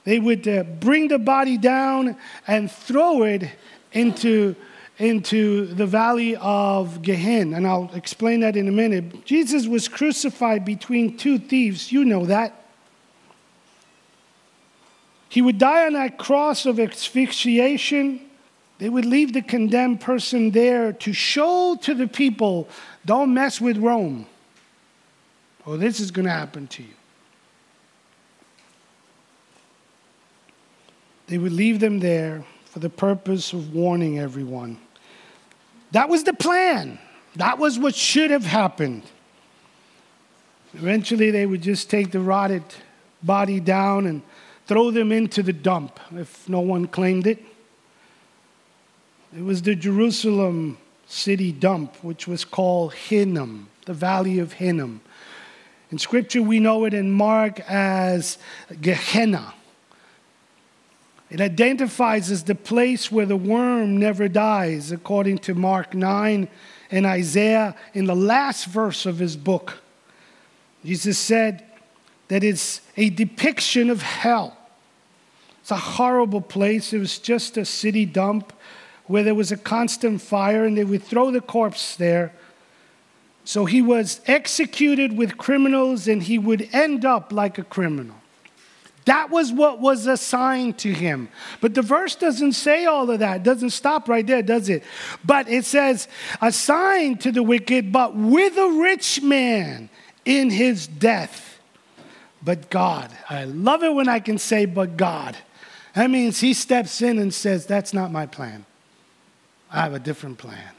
they 0.05 0.19
would 0.19 0.47
uh, 0.49 0.65
bring 0.65 1.09
the 1.09 1.19
body 1.19 1.59
down 1.59 2.17
and 2.47 2.71
throw 2.71 3.23
it 3.23 3.49
into, 3.93 4.57
into 4.99 5.67
the 5.67 5.87
valley 5.87 6.37
of 6.37 7.03
Gehenna. 7.03 7.57
And 7.57 7.67
I'll 7.67 7.91
explain 7.95 8.41
that 8.41 8.57
in 8.57 8.69
a 8.69 8.73
minute. 8.73 9.25
Jesus 9.25 9.67
was 9.67 9.89
crucified 9.89 10.65
between 10.65 11.17
two 11.17 11.39
thieves. 11.39 11.93
You 11.93 12.05
know 12.05 12.27
that. 12.27 12.59
He 15.29 15.41
would 15.41 15.59
die 15.59 15.87
on 15.87 15.95
that 15.95 16.19
cross 16.19 16.67
of 16.67 16.79
asphyxiation 16.79 18.29
they 18.83 18.89
would 18.89 19.05
leave 19.05 19.33
the 19.33 19.43
condemned 19.43 20.01
person 20.01 20.51
there 20.51 20.93
to 20.93 21.13
show 21.13 21.79
to 21.83 21.95
the 21.95 22.09
people 22.09 22.69
don't 23.05 23.33
mess 23.33 23.61
with 23.61 23.77
Rome, 23.77 24.27
or 25.65 25.77
this 25.77 26.01
is 26.01 26.11
going 26.11 26.25
to 26.25 26.33
happen 26.33 26.67
to 26.67 26.83
you. 26.83 26.95
They 31.27 31.39
would 31.39 31.53
leave 31.53 31.81
them 31.81 32.01
there 32.01 32.45
for 32.67 32.79
the 32.79 32.91
purpose 32.91 33.53
of 33.53 33.75
warning 33.75 34.19
everyone. 34.19 34.79
That 35.93 36.09
was 36.09 36.25
the 36.25 36.33
plan. 36.33 36.99
That 37.37 37.59
was 37.59 37.79
what 37.79 37.95
should 37.95 38.31
have 38.31 38.45
happened. 38.45 39.03
Eventually, 40.75 41.31
they 41.31 41.47
would 41.47 41.63
just 41.63 41.91
take 41.91 42.13
the 42.13 42.21
rotted 42.21 42.65
body 43.23 43.61
down 43.61 44.07
and 44.07 44.23
throw 44.67 44.91
them 44.91 45.13
into 45.13 45.43
the 45.43 45.53
dump 45.53 46.01
if 46.13 46.49
no 46.49 46.61
one 46.61 46.87
claimed 46.87 47.27
it. 47.27 47.43
It 49.37 49.43
was 49.43 49.63
the 49.63 49.75
Jerusalem 49.75 50.79
city 51.07 51.53
dump, 51.53 51.97
which 52.03 52.27
was 52.27 52.45
called 52.45 52.95
Hinnom, 52.95 53.69
the 53.87 53.95
Valley 53.95 54.39
of 54.39 54.55
Hinnom. 54.55 55.03
In 55.91 55.99
Scripture, 55.99 56.43
we 56.43 56.59
know 56.59 56.85
it 56.87 56.95
in 56.95 57.11
Mark 57.11 57.61
as 57.69 58.39
Gehenna. 58.81 59.53
It 61.33 61.41
identifies 61.41 62.31
as 62.31 62.43
the 62.43 62.55
place 62.55 63.11
where 63.11 63.25
the 63.25 63.39
worm 63.39 63.97
never 63.97 64.29
dies, 64.29 64.93
according 64.93 65.39
to 65.39 65.55
Mark 65.55 65.95
9 65.95 66.47
and 66.91 67.07
Isaiah 67.07 67.75
in 67.95 68.05
the 68.05 68.15
last 68.15 68.67
verse 68.67 69.07
of 69.07 69.19
his 69.19 69.35
book. 69.35 69.79
Jesus 70.85 71.19
said 71.19 71.65
that 72.29 72.45
it's 72.45 72.83
a 72.99 73.09
depiction 73.09 73.89
of 73.89 74.03
hell. 74.03 74.59
It's 75.63 75.71
a 75.71 75.77
horrible 75.77 76.43
place. 76.43 76.93
It 76.93 76.99
was 76.99 77.19
just 77.19 77.57
a 77.57 77.65
city 77.65 78.05
dump 78.05 78.53
where 79.07 79.23
there 79.23 79.35
was 79.35 79.51
a 79.51 79.57
constant 79.57 80.21
fire 80.21 80.67
and 80.67 80.77
they 80.77 80.85
would 80.85 81.03
throw 81.03 81.31
the 81.31 81.41
corpse 81.41 81.97
there. 81.97 82.35
So 83.47 83.65
he 83.65 83.81
was 83.81 84.21
executed 84.27 85.17
with 85.17 85.39
criminals 85.39 86.07
and 86.07 86.23
he 86.23 86.37
would 86.37 86.69
end 86.75 87.07
up 87.07 87.33
like 87.33 87.57
a 87.57 87.65
criminal. 87.65 88.17
That 89.05 89.31
was 89.31 89.53
what 89.53 89.81
was 89.81 90.07
assigned 90.07 90.79
to 90.79 90.93
him. 90.93 91.29
But 91.61 91.75
the 91.75 91.83
verse 91.83 92.15
doesn't 92.15 92.53
say 92.53 92.85
all 92.85 93.11
of 93.11 93.19
that. 93.19 93.39
It 93.39 93.43
doesn't 93.43 93.71
stop 93.71 94.09
right 94.09 94.27
there, 94.27 94.43
does 94.43 94.69
it? 94.69 94.85
But 95.25 95.49
it 95.49 95.65
says, 95.65 96.07
assigned 96.41 97.21
to 97.23 97.33
the 97.33 97.43
wicked, 97.43 97.91
but 97.91 98.15
with 98.15 98.57
a 98.57 98.69
rich 98.69 99.21
man 99.21 99.89
in 100.25 100.51
his 100.51 100.87
death. 100.87 101.59
But 102.45 102.71
God. 102.71 103.11
I 103.29 103.45
love 103.45 103.83
it 103.83 103.93
when 103.95 104.09
I 104.09 104.21
can 104.21 104.39
say, 104.39 104.67
but 104.67 104.97
God. 104.97 105.37
That 105.95 106.11
means 106.11 106.41
he 106.41 106.55
steps 106.55 107.03
in 107.03 107.19
and 107.19 107.35
says, 107.35 107.67
that's 107.67 107.93
not 107.93 108.13
my 108.13 108.27
plan. 108.27 108.65
I 109.71 109.81
have 109.81 109.95
a 109.95 109.99
different 109.99 110.39
plan. 110.39 110.71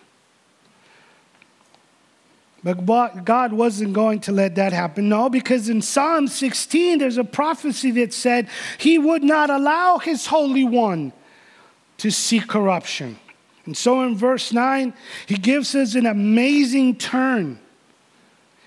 But 2.64 3.26
God 3.26 3.52
wasn't 3.52 3.94
going 3.94 4.22
to 4.22 4.32
let 4.32 4.56
that 4.56 4.72
happen. 4.72 5.10
No, 5.10 5.30
because 5.30 5.68
in 5.68 5.82
Psalm 5.82 6.28
16, 6.28 7.00
there's 7.00 7.18
a 7.18 7.24
prophecy 7.26 7.92
that 7.92 8.14
said 8.14 8.48
he 8.78 8.98
would 8.98 9.24
not 9.24 9.50
allow 9.50 9.98
his 9.98 10.28
Holy 10.28 10.64
One 10.64 11.12
to 11.98 12.10
see 12.10 12.40
corruption. 12.40 13.20
And 13.66 13.76
so 13.76 14.02
in 14.04 14.16
verse 14.16 14.54
9, 14.54 14.94
he 15.26 15.36
gives 15.36 15.76
us 15.76 15.96
an 15.96 16.06
amazing 16.06 16.98
turn. 16.98 17.60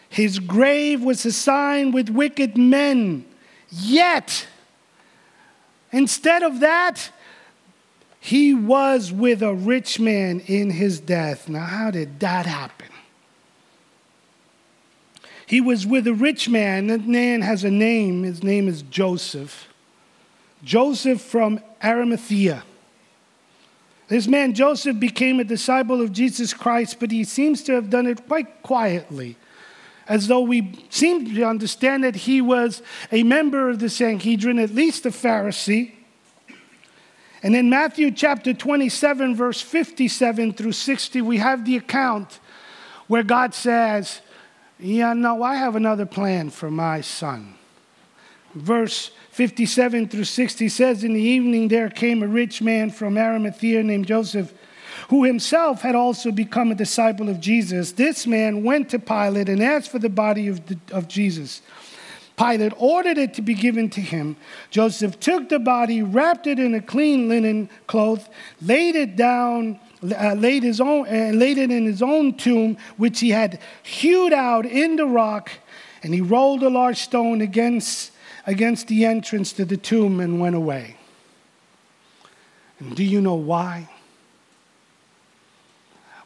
His 0.08 0.38
grave 0.38 1.02
was 1.02 1.24
assigned 1.26 1.92
with 1.92 2.08
wicked 2.08 2.56
men, 2.56 3.24
yet, 3.70 4.46
instead 5.90 6.42
of 6.42 6.60
that, 6.60 7.10
he 8.20 8.54
was 8.54 9.12
with 9.12 9.42
a 9.42 9.54
rich 9.54 10.00
man 10.00 10.40
in 10.40 10.70
his 10.70 11.00
death. 11.00 11.48
Now, 11.48 11.64
how 11.64 11.90
did 11.90 12.20
that 12.20 12.46
happen? 12.46 12.88
He 15.46 15.60
was 15.60 15.86
with 15.86 16.06
a 16.06 16.14
rich 16.14 16.48
man. 16.48 16.88
That 16.88 17.06
man 17.06 17.40
has 17.42 17.62
a 17.64 17.70
name. 17.70 18.24
His 18.24 18.42
name 18.42 18.68
is 18.68 18.82
Joseph. 18.82 19.68
Joseph 20.62 21.20
from 21.20 21.60
Arimathea. 21.82 22.64
This 24.08 24.26
man, 24.26 24.54
Joseph, 24.54 24.98
became 25.00 25.40
a 25.40 25.44
disciple 25.44 26.00
of 26.00 26.12
Jesus 26.12 26.54
Christ, 26.54 27.00
but 27.00 27.10
he 27.10 27.24
seems 27.24 27.62
to 27.64 27.72
have 27.72 27.90
done 27.90 28.06
it 28.06 28.26
quite 28.28 28.62
quietly, 28.62 29.36
as 30.08 30.28
though 30.28 30.42
we 30.42 30.86
seem 30.90 31.34
to 31.34 31.42
understand 31.44 32.04
that 32.04 32.14
he 32.14 32.40
was 32.40 32.82
a 33.10 33.24
member 33.24 33.68
of 33.68 33.80
the 33.80 33.88
Sanhedrin, 33.88 34.58
at 34.58 34.74
least 34.74 35.06
a 35.06 35.10
Pharisee. 35.10 35.92
And 37.42 37.54
in 37.54 37.68
Matthew 37.68 38.12
chapter 38.12 38.54
27, 38.54 39.34
verse 39.34 39.60
57 39.60 40.52
through 40.52 40.72
60, 40.72 41.22
we 41.22 41.38
have 41.38 41.64
the 41.64 41.76
account 41.76 42.38
where 43.08 43.22
God 43.22 43.54
says, 43.54 44.20
yeah, 44.78 45.12
no, 45.14 45.42
I 45.42 45.56
have 45.56 45.76
another 45.76 46.06
plan 46.06 46.50
for 46.50 46.70
my 46.70 47.00
son. 47.00 47.54
Verse 48.54 49.10
57 49.30 50.08
through 50.08 50.24
60 50.24 50.68
says, 50.68 51.04
In 51.04 51.14
the 51.14 51.20
evening 51.20 51.68
there 51.68 51.90
came 51.90 52.22
a 52.22 52.26
rich 52.26 52.62
man 52.62 52.90
from 52.90 53.18
Arimathea 53.18 53.82
named 53.82 54.06
Joseph, 54.06 54.52
who 55.08 55.24
himself 55.24 55.82
had 55.82 55.94
also 55.94 56.30
become 56.30 56.70
a 56.70 56.74
disciple 56.74 57.28
of 57.28 57.40
Jesus. 57.40 57.92
This 57.92 58.26
man 58.26 58.64
went 58.64 58.90
to 58.90 58.98
Pilate 58.98 59.48
and 59.48 59.62
asked 59.62 59.90
for 59.90 59.98
the 59.98 60.08
body 60.08 60.48
of, 60.48 60.66
the, 60.66 60.78
of 60.90 61.06
Jesus. 61.06 61.62
Pilate 62.36 62.72
ordered 62.76 63.18
it 63.18 63.34
to 63.34 63.42
be 63.42 63.54
given 63.54 63.88
to 63.90 64.00
him. 64.00 64.36
Joseph 64.70 65.18
took 65.20 65.48
the 65.48 65.58
body, 65.58 66.02
wrapped 66.02 66.46
it 66.46 66.58
in 66.58 66.74
a 66.74 66.82
clean 66.82 67.28
linen 67.28 67.70
cloth, 67.86 68.28
laid 68.60 68.94
it 68.94 69.16
down 69.16 69.80
uh, 70.02 70.34
laid, 70.34 70.62
his 70.62 70.80
own, 70.80 71.06
uh, 71.08 71.30
laid 71.34 71.58
it 71.58 71.70
in 71.70 71.84
his 71.84 72.02
own 72.02 72.34
tomb, 72.34 72.76
which 72.96 73.20
he 73.20 73.30
had 73.30 73.58
hewed 73.82 74.32
out 74.32 74.66
in 74.66 74.96
the 74.96 75.06
rock, 75.06 75.50
and 76.02 76.14
he 76.14 76.20
rolled 76.20 76.62
a 76.62 76.70
large 76.70 76.98
stone 76.98 77.40
against, 77.40 78.12
against 78.46 78.88
the 78.88 79.04
entrance 79.04 79.52
to 79.54 79.64
the 79.64 79.76
tomb 79.76 80.20
and 80.20 80.40
went 80.40 80.56
away. 80.56 80.96
And 82.78 82.94
do 82.94 83.02
you 83.02 83.20
know 83.20 83.34
why? 83.34 83.88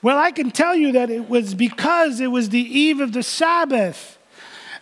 Well, 0.02 0.18
I 0.18 0.33
can 0.33 0.50
tell 0.50 0.74
you 0.74 0.92
that 0.92 1.11
it 1.11 1.28
was 1.28 1.54
because 1.54 2.20
it 2.20 2.28
was 2.28 2.48
the 2.48 2.59
eve 2.59 3.00
of 3.00 3.12
the 3.12 3.22
Sabbath. 3.22 4.18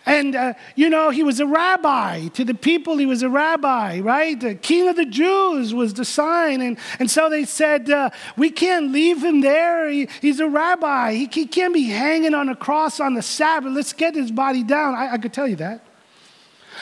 And, 0.09 0.35
uh, 0.35 0.53
you 0.75 0.89
know, 0.89 1.11
he 1.11 1.21
was 1.21 1.39
a 1.39 1.45
rabbi. 1.45 2.29
To 2.29 2.43
the 2.43 2.55
people, 2.55 2.97
he 2.97 3.05
was 3.05 3.21
a 3.21 3.29
rabbi, 3.29 3.99
right? 3.99 4.39
The 4.39 4.55
king 4.55 4.87
of 4.87 4.95
the 4.95 5.05
Jews 5.05 5.71
was 5.71 5.93
the 5.93 6.03
sign. 6.03 6.61
And, 6.61 6.79
and 6.97 7.11
so 7.11 7.29
they 7.29 7.45
said, 7.45 7.91
uh, 7.91 8.09
we 8.35 8.49
can't 8.49 8.91
leave 8.91 9.23
him 9.23 9.41
there. 9.41 9.87
He, 9.87 10.09
he's 10.19 10.39
a 10.39 10.49
rabbi. 10.49 11.13
He, 11.13 11.29
he, 11.31 11.45
can't 11.45 11.75
be 11.75 11.83
hanging 11.83 12.33
on 12.33 12.49
a 12.49 12.55
cross 12.55 12.99
on 12.99 13.13
the 13.13 13.21
Sabbath. 13.21 13.71
Let's 13.71 13.93
get 13.93 14.15
his 14.15 14.31
body 14.31 14.63
down. 14.63 14.95
I, 14.95 15.13
I 15.13 15.17
could 15.19 15.31
tell 15.31 15.47
you 15.47 15.57
that. 15.57 15.85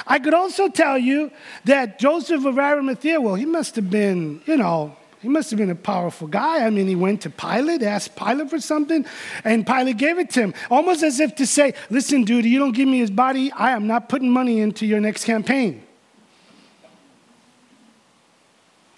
I 0.05 0.19
could 0.19 0.33
also 0.33 0.69
tell 0.69 0.97
you 0.97 1.29
that 1.65 1.99
Joseph 1.99 2.45
of 2.45 2.57
Arimathea, 2.57 3.19
well, 3.19 3.35
he 3.35 3.45
must 3.45 3.75
have 3.75 3.89
been, 3.89 4.41
you 4.45 4.55
know, 4.55 4.95
he 5.21 5.27
must 5.27 5.49
have 5.49 5.58
been 5.58 5.71
a 5.71 5.75
powerful 5.75 6.27
guy. 6.27 6.65
I 6.65 6.69
mean, 6.69 6.88
he 6.88 6.95
went 6.95 7.21
to 7.21 7.30
Pilate, 7.30 7.82
asked 7.82 8.15
Pilate 8.15 8.49
for 8.49 8.60
something, 8.60 9.06
and 9.43 9.65
Pilate 9.65 9.97
gave 9.97 10.19
it 10.19 10.30
to 10.32 10.41
him, 10.41 10.53
almost 10.69 11.01
as 11.03 11.19
if 11.19 11.36
to 11.36 11.47
say, 11.47 11.73
Listen, 11.89 12.23
dude, 12.23 12.45
you 12.45 12.60
don't 12.60 12.73
give 12.73 12.88
me 12.88 12.99
his 12.99 13.10
body, 13.10 13.51
I 13.51 13.71
am 13.71 13.88
not 13.88 14.10
putting 14.10 14.30
money 14.30 14.60
into 14.60 14.86
your 14.86 14.99
next 14.99 15.25
campaign. 15.25 15.84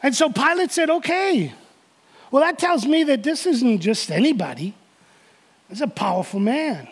And 0.01 0.15
so 0.15 0.29
Pilate 0.29 0.71
said, 0.71 0.89
Okay. 0.89 1.53
Well, 2.31 2.43
that 2.43 2.59
tells 2.59 2.85
me 2.85 3.03
that 3.05 3.23
this 3.23 3.45
isn't 3.45 3.79
just 3.79 4.11
anybody, 4.11 4.75
it's 5.69 5.81
a 5.81 5.87
powerful 5.87 6.39
man. 6.39 6.87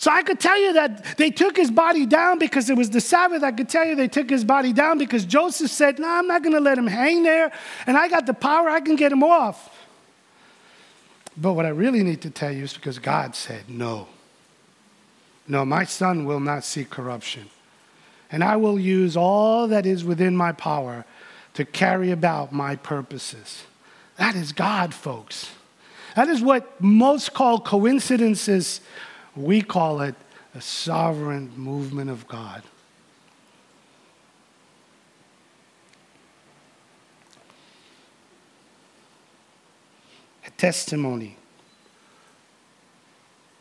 So 0.00 0.10
I 0.10 0.22
could 0.22 0.40
tell 0.40 0.58
you 0.58 0.72
that 0.72 1.18
they 1.18 1.30
took 1.30 1.58
his 1.58 1.70
body 1.70 2.06
down 2.06 2.38
because 2.38 2.70
it 2.70 2.74
was 2.74 2.88
the 2.88 3.02
Sabbath. 3.02 3.42
I 3.42 3.52
could 3.52 3.68
tell 3.68 3.84
you 3.84 3.94
they 3.94 4.08
took 4.08 4.30
his 4.30 4.46
body 4.46 4.72
down 4.72 4.96
because 4.96 5.26
Joseph 5.26 5.70
said, 5.70 5.98
No, 5.98 6.08
I'm 6.08 6.26
not 6.26 6.42
going 6.42 6.54
to 6.54 6.60
let 6.60 6.78
him 6.78 6.86
hang 6.86 7.22
there. 7.22 7.52
And 7.86 7.98
I 7.98 8.08
got 8.08 8.24
the 8.24 8.32
power, 8.32 8.70
I 8.70 8.80
can 8.80 8.96
get 8.96 9.12
him 9.12 9.22
off. 9.22 9.76
But 11.36 11.52
what 11.52 11.66
I 11.66 11.68
really 11.68 12.02
need 12.02 12.22
to 12.22 12.30
tell 12.30 12.50
you 12.50 12.64
is 12.64 12.72
because 12.72 12.98
God 12.98 13.36
said, 13.36 13.68
No. 13.68 14.08
No, 15.46 15.66
my 15.66 15.84
son 15.84 16.24
will 16.24 16.40
not 16.40 16.64
see 16.64 16.86
corruption. 16.86 17.50
And 18.32 18.42
I 18.42 18.56
will 18.56 18.80
use 18.80 19.18
all 19.18 19.68
that 19.68 19.84
is 19.84 20.02
within 20.02 20.34
my 20.34 20.52
power 20.52 21.04
to 21.52 21.66
carry 21.66 22.10
about 22.10 22.54
my 22.54 22.74
purposes. 22.74 23.64
That 24.16 24.34
is 24.34 24.52
God, 24.52 24.94
folks. 24.94 25.50
That 26.16 26.28
is 26.28 26.40
what 26.40 26.80
most 26.80 27.34
call 27.34 27.60
coincidences 27.60 28.80
we 29.40 29.62
call 29.62 30.00
it 30.00 30.14
a 30.54 30.60
sovereign 30.60 31.52
movement 31.56 32.10
of 32.10 32.26
God. 32.26 32.62
A 40.46 40.50
testimony. 40.50 41.36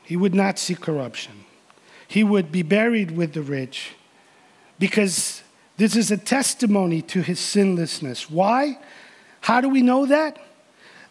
He 0.04 0.16
would 0.16 0.34
not 0.34 0.58
see 0.58 0.76
corruption. 0.76 1.46
He 2.08 2.24
would 2.24 2.52
be 2.52 2.64
buried 2.64 3.12
with 3.12 3.34
the 3.34 3.44
rich 3.44 3.92
because 4.80 5.44
this 5.78 5.96
is 5.96 6.10
a 6.10 6.18
testimony 6.18 7.02
to 7.04 7.22
his 7.22 7.40
sinlessness. 7.40 8.30
Why? 8.30 8.80
How 9.42 9.62
do 9.62 9.70
we 9.70 9.84
know 9.84 10.08
that? 10.08 10.40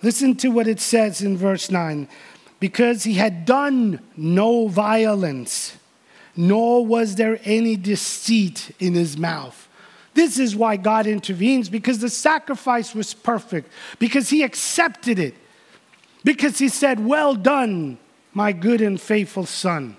Listen 0.03 0.35
to 0.37 0.49
what 0.49 0.69
it 0.69 0.81
says 0.81 1.23
in 1.23 1.37
verse 1.37 1.71
9 1.71 2.09
because 2.61 3.05
he 3.05 3.15
had 3.15 3.45
done 3.45 4.01
no 4.17 4.69
violence, 4.69 5.77
nor 6.37 6.85
was 6.85 7.15
there 7.15 7.41
any 7.45 7.77
deceit 7.77 8.75
in 8.79 8.95
his 8.95 9.17
mouth. 9.17 9.69
This 10.15 10.39
is 10.39 10.57
why 10.57 10.77
God 10.77 11.07
intervenes, 11.07 11.69
because 11.69 12.01
the 12.01 12.09
sacrifice 12.09 12.95
was 12.95 13.15
perfect, 13.15 13.71
because 13.99 14.31
he 14.31 14.43
accepted 14.43 15.19
it, 15.19 15.35
because 16.25 16.59
he 16.59 16.69
said, 16.69 17.05
Well 17.05 17.35
done, 17.35 17.99
my 18.35 18.53
good 18.53 18.81
and 18.81 19.01
faithful 19.01 19.47
son. 19.47 19.97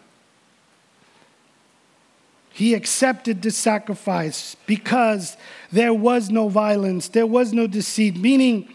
He 2.51 2.73
accepted 2.73 3.41
the 3.41 3.51
sacrifice 3.51 4.57
because 4.65 5.37
there 5.71 5.93
was 5.93 6.29
no 6.29 6.49
violence, 6.49 7.07
there 7.07 7.25
was 7.25 7.53
no 7.53 7.67
deceit, 7.67 8.17
meaning 8.17 8.67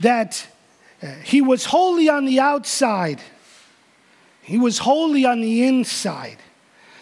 that 0.00 0.46
he 1.24 1.40
was 1.40 1.66
holy 1.66 2.08
on 2.08 2.24
the 2.24 2.38
outside, 2.40 3.20
he 4.40 4.58
was 4.58 4.78
holy 4.78 5.24
on 5.24 5.40
the 5.40 5.64
inside. 5.64 6.38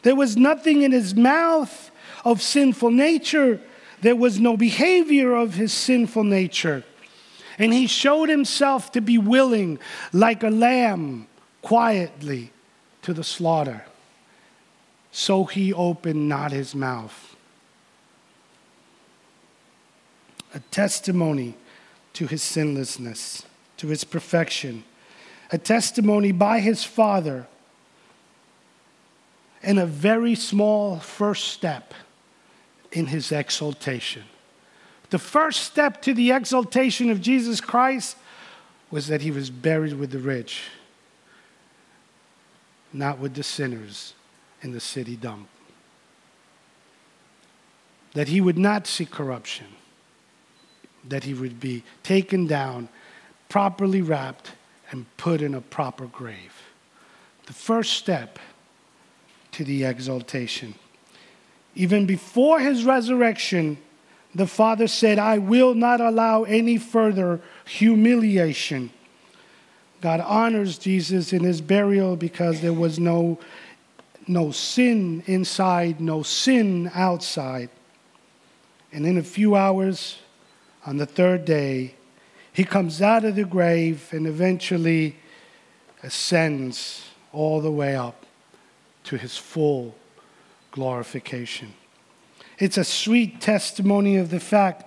There 0.02 0.16
was 0.16 0.36
nothing 0.36 0.82
in 0.82 0.92
his 0.92 1.14
mouth 1.14 1.90
of 2.24 2.40
sinful 2.40 2.90
nature, 2.90 3.60
there 4.00 4.16
was 4.16 4.40
no 4.40 4.56
behavior 4.56 5.34
of 5.34 5.54
his 5.54 5.72
sinful 5.72 6.24
nature. 6.24 6.84
And 7.58 7.74
he 7.74 7.86
showed 7.86 8.30
himself 8.30 8.90
to 8.92 9.02
be 9.02 9.18
willing, 9.18 9.78
like 10.14 10.42
a 10.42 10.48
lamb, 10.48 11.26
quietly 11.60 12.52
to 13.02 13.12
the 13.12 13.24
slaughter. 13.24 13.84
So 15.12 15.44
he 15.44 15.74
opened 15.74 16.26
not 16.26 16.52
his 16.52 16.74
mouth. 16.74 17.36
A 20.54 20.60
testimony 20.70 21.54
to 22.14 22.26
his 22.26 22.42
sinlessness 22.42 23.44
to 23.80 23.90
its 23.90 24.04
perfection. 24.04 24.84
a 25.50 25.58
testimony 25.58 26.32
by 26.32 26.60
his 26.60 26.84
Father, 26.84 27.46
and 29.62 29.78
a 29.78 29.86
very 29.86 30.34
small 30.34 30.98
first 30.98 31.48
step 31.48 31.92
in 32.92 33.06
his 33.06 33.30
exaltation. 33.30 34.22
The 35.10 35.18
first 35.18 35.64
step 35.64 36.00
to 36.02 36.14
the 36.14 36.30
exaltation 36.30 37.10
of 37.10 37.20
Jesus 37.20 37.60
Christ 37.60 38.16
was 38.90 39.08
that 39.08 39.20
he 39.20 39.30
was 39.30 39.50
buried 39.50 39.94
with 39.94 40.12
the 40.12 40.18
rich, 40.18 40.62
not 42.92 43.18
with 43.18 43.34
the 43.34 43.42
sinners 43.42 44.14
in 44.62 44.72
the 44.72 44.80
city 44.80 45.16
dump. 45.16 45.48
That 48.14 48.28
he 48.28 48.40
would 48.40 48.58
not 48.58 48.86
see 48.86 49.04
corruption, 49.04 49.66
that 51.06 51.24
he 51.24 51.34
would 51.34 51.60
be 51.60 51.84
taken 52.02 52.46
down, 52.46 52.88
properly 53.50 54.00
wrapped, 54.00 54.52
and 54.90 55.04
put 55.18 55.42
in 55.42 55.54
a 55.54 55.60
proper 55.60 56.06
grave. 56.06 56.54
The 57.46 57.52
first 57.52 57.92
step 57.92 58.38
to 59.52 59.64
the 59.64 59.84
exaltation. 59.84 60.74
Even 61.74 62.06
before 62.06 62.60
his 62.60 62.84
resurrection, 62.84 63.78
the 64.34 64.46
Father 64.46 64.86
said, 64.86 65.18
I 65.18 65.38
will 65.38 65.74
not 65.74 66.00
allow 66.00 66.44
any 66.44 66.78
further 66.78 67.40
humiliation. 67.66 68.90
God 70.00 70.20
honors 70.20 70.78
Jesus 70.78 71.32
in 71.32 71.44
his 71.44 71.60
burial 71.60 72.16
because 72.16 72.60
there 72.60 72.72
was 72.72 72.98
no, 72.98 73.38
no 74.26 74.50
sin 74.50 75.22
inside, 75.26 76.00
no 76.00 76.22
sin 76.22 76.90
outside. 76.94 77.70
And 78.92 79.06
in 79.06 79.18
a 79.18 79.22
few 79.22 79.56
hours, 79.56 80.18
on 80.86 80.96
the 80.96 81.06
third 81.06 81.44
day, 81.44 81.94
he 82.52 82.64
comes 82.64 83.00
out 83.00 83.24
of 83.24 83.36
the 83.36 83.44
grave 83.44 84.08
and 84.12 84.26
eventually 84.26 85.16
ascends 86.02 87.04
all 87.32 87.60
the 87.60 87.70
way 87.70 87.94
up 87.94 88.26
to 89.04 89.16
his 89.16 89.36
full 89.36 89.94
glorification. 90.72 91.74
It's 92.58 92.76
a 92.76 92.84
sweet 92.84 93.40
testimony 93.40 94.16
of 94.16 94.30
the 94.30 94.40
fact 94.40 94.84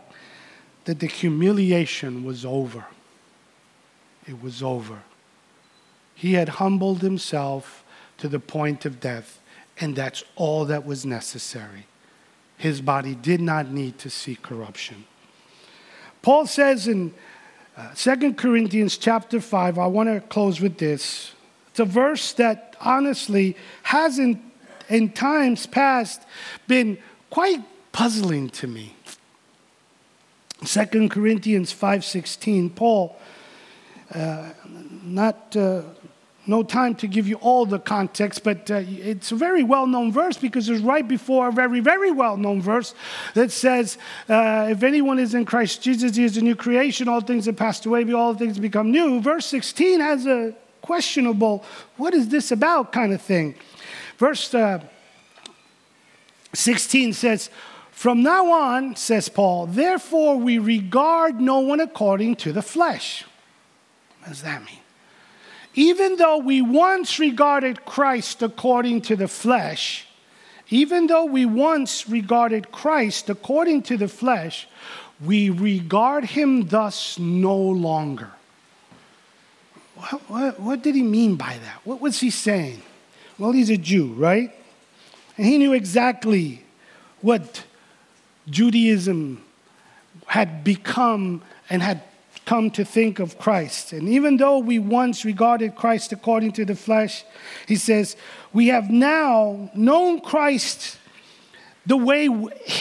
that 0.85 0.99
the 0.99 1.07
humiliation 1.07 2.23
was 2.23 2.45
over. 2.45 2.85
It 4.27 4.41
was 4.41 4.61
over. 4.61 5.03
He 6.13 6.33
had 6.33 6.49
humbled 6.49 7.01
himself 7.01 7.83
to 8.17 8.27
the 8.27 8.39
point 8.39 8.85
of 8.85 8.99
death, 8.99 9.39
and 9.79 9.95
that's 9.95 10.23
all 10.35 10.65
that 10.65 10.85
was 10.85 11.05
necessary. 11.05 11.87
His 12.57 12.81
body 12.81 13.15
did 13.15 13.41
not 13.41 13.69
need 13.69 13.97
to 13.99 14.09
see 14.09 14.35
corruption. 14.35 15.05
Paul 16.21 16.45
says 16.45 16.87
in 16.87 17.13
uh, 17.75 17.93
2 17.95 18.33
Corinthians 18.33 18.97
chapter 18.97 19.39
5, 19.39 19.79
I 19.79 19.87
want 19.87 20.09
to 20.09 20.21
close 20.21 20.61
with 20.61 20.77
this. 20.77 21.33
It's 21.71 21.79
a 21.79 21.85
verse 21.85 22.33
that 22.33 22.75
honestly 22.79 23.57
hasn't, 23.83 24.39
in 24.89 25.09
times 25.09 25.65
past, 25.65 26.21
been 26.67 26.99
quite 27.29 27.63
puzzling 27.91 28.49
to 28.49 28.67
me. 28.67 28.95
2 30.65 31.09
Corinthians 31.09 31.73
5:16 31.73 32.73
Paul 32.75 33.17
uh, 34.13 34.49
not 35.03 35.55
uh, 35.55 35.81
no 36.45 36.61
time 36.63 36.95
to 36.95 37.07
give 37.07 37.27
you 37.27 37.35
all 37.35 37.65
the 37.65 37.79
context, 37.79 38.43
but 38.43 38.69
uh, 38.69 38.81
it's 38.85 39.31
a 39.31 39.35
very 39.35 39.63
well 39.63 39.87
known 39.87 40.11
verse 40.11 40.37
because 40.37 40.67
it's 40.69 40.81
right 40.81 41.07
before 41.07 41.47
a 41.47 41.51
very, 41.51 41.79
very 41.79 42.11
well 42.11 42.35
known 42.35 42.61
verse 42.61 42.93
that 43.33 43.51
says, 43.51 43.97
uh, 44.27 44.67
If 44.69 44.83
anyone 44.83 45.19
is 45.19 45.33
in 45.33 45.45
Christ 45.45 45.81
Jesus, 45.81 46.15
he 46.15 46.23
is 46.23 46.35
a 46.37 46.41
new 46.41 46.55
creation. 46.55 47.07
All 47.07 47.21
things 47.21 47.45
have 47.45 47.55
passed 47.55 47.85
away, 47.85 48.11
all 48.11 48.33
things 48.33 48.59
become 48.59 48.91
new. 48.91 49.21
Verse 49.21 49.45
16 49.45 50.01
has 50.01 50.25
a 50.25 50.53
questionable, 50.81 51.63
what 51.97 52.13
is 52.13 52.29
this 52.29 52.51
about 52.51 52.91
kind 52.91 53.13
of 53.13 53.21
thing. 53.21 53.55
Verse 54.17 54.53
uh, 54.53 54.79
16 56.53 57.13
says, 57.13 57.49
From 57.91 58.21
now 58.21 58.51
on, 58.51 58.95
says 58.95 59.29
Paul, 59.29 59.65
therefore 59.65 60.37
we 60.37 60.59
regard 60.59 61.41
no 61.41 61.59
one 61.59 61.79
according 61.79 62.35
to 62.37 62.51
the 62.51 62.61
flesh. 62.61 63.25
What 64.19 64.29
does 64.29 64.43
that 64.43 64.63
mean? 64.63 64.82
Even 65.75 66.17
though 66.17 66.37
we 66.37 66.61
once 66.61 67.19
regarded 67.19 67.85
Christ 67.85 68.41
according 68.43 69.01
to 69.01 69.15
the 69.15 69.27
flesh, 69.27 70.05
even 70.69 71.07
though 71.07 71.25
we 71.25 71.45
once 71.45 72.07
regarded 72.07 72.71
Christ 72.71 73.29
according 73.29 73.83
to 73.83 73.97
the 73.97 74.07
flesh, 74.07 74.67
we 75.23 75.49
regard 75.49 76.25
him 76.25 76.67
thus 76.67 77.17
no 77.17 77.55
longer. 77.55 78.31
What, 79.95 80.21
what, 80.29 80.59
what, 80.59 80.81
did 80.81 80.95
he 80.95 81.03
mean 81.03 81.35
by 81.35 81.57
that? 81.63 81.81
What 81.83 82.01
was 82.01 82.19
he 82.19 82.29
saying? 82.29 82.81
Well, 83.37 83.51
he's 83.51 83.69
a 83.69 83.77
Jew, 83.77 84.13
right? 84.13 84.51
And 85.37 85.45
he 85.45 85.57
knew 85.57 85.73
exactly 85.73 86.63
what 87.21 87.63
Judaism 88.49 89.43
had 90.27 90.63
become 90.63 91.41
and 91.69 91.81
had 91.81 92.03
come 92.45 92.71
to 92.71 92.83
think 92.83 93.19
of 93.19 93.37
Christ. 93.37 93.93
And 93.93 94.09
even 94.09 94.37
though 94.37 94.59
we 94.59 94.79
once 94.79 95.25
regarded 95.25 95.75
Christ 95.75 96.11
according 96.11 96.51
to 96.53 96.65
the 96.65 96.75
flesh, 96.75 97.23
he 97.67 97.75
says, 97.75 98.15
we 98.51 98.67
have 98.67 98.89
now 98.89 99.71
known 99.73 100.19
Christ 100.19 100.97
the 101.85 101.97
way 101.97 102.29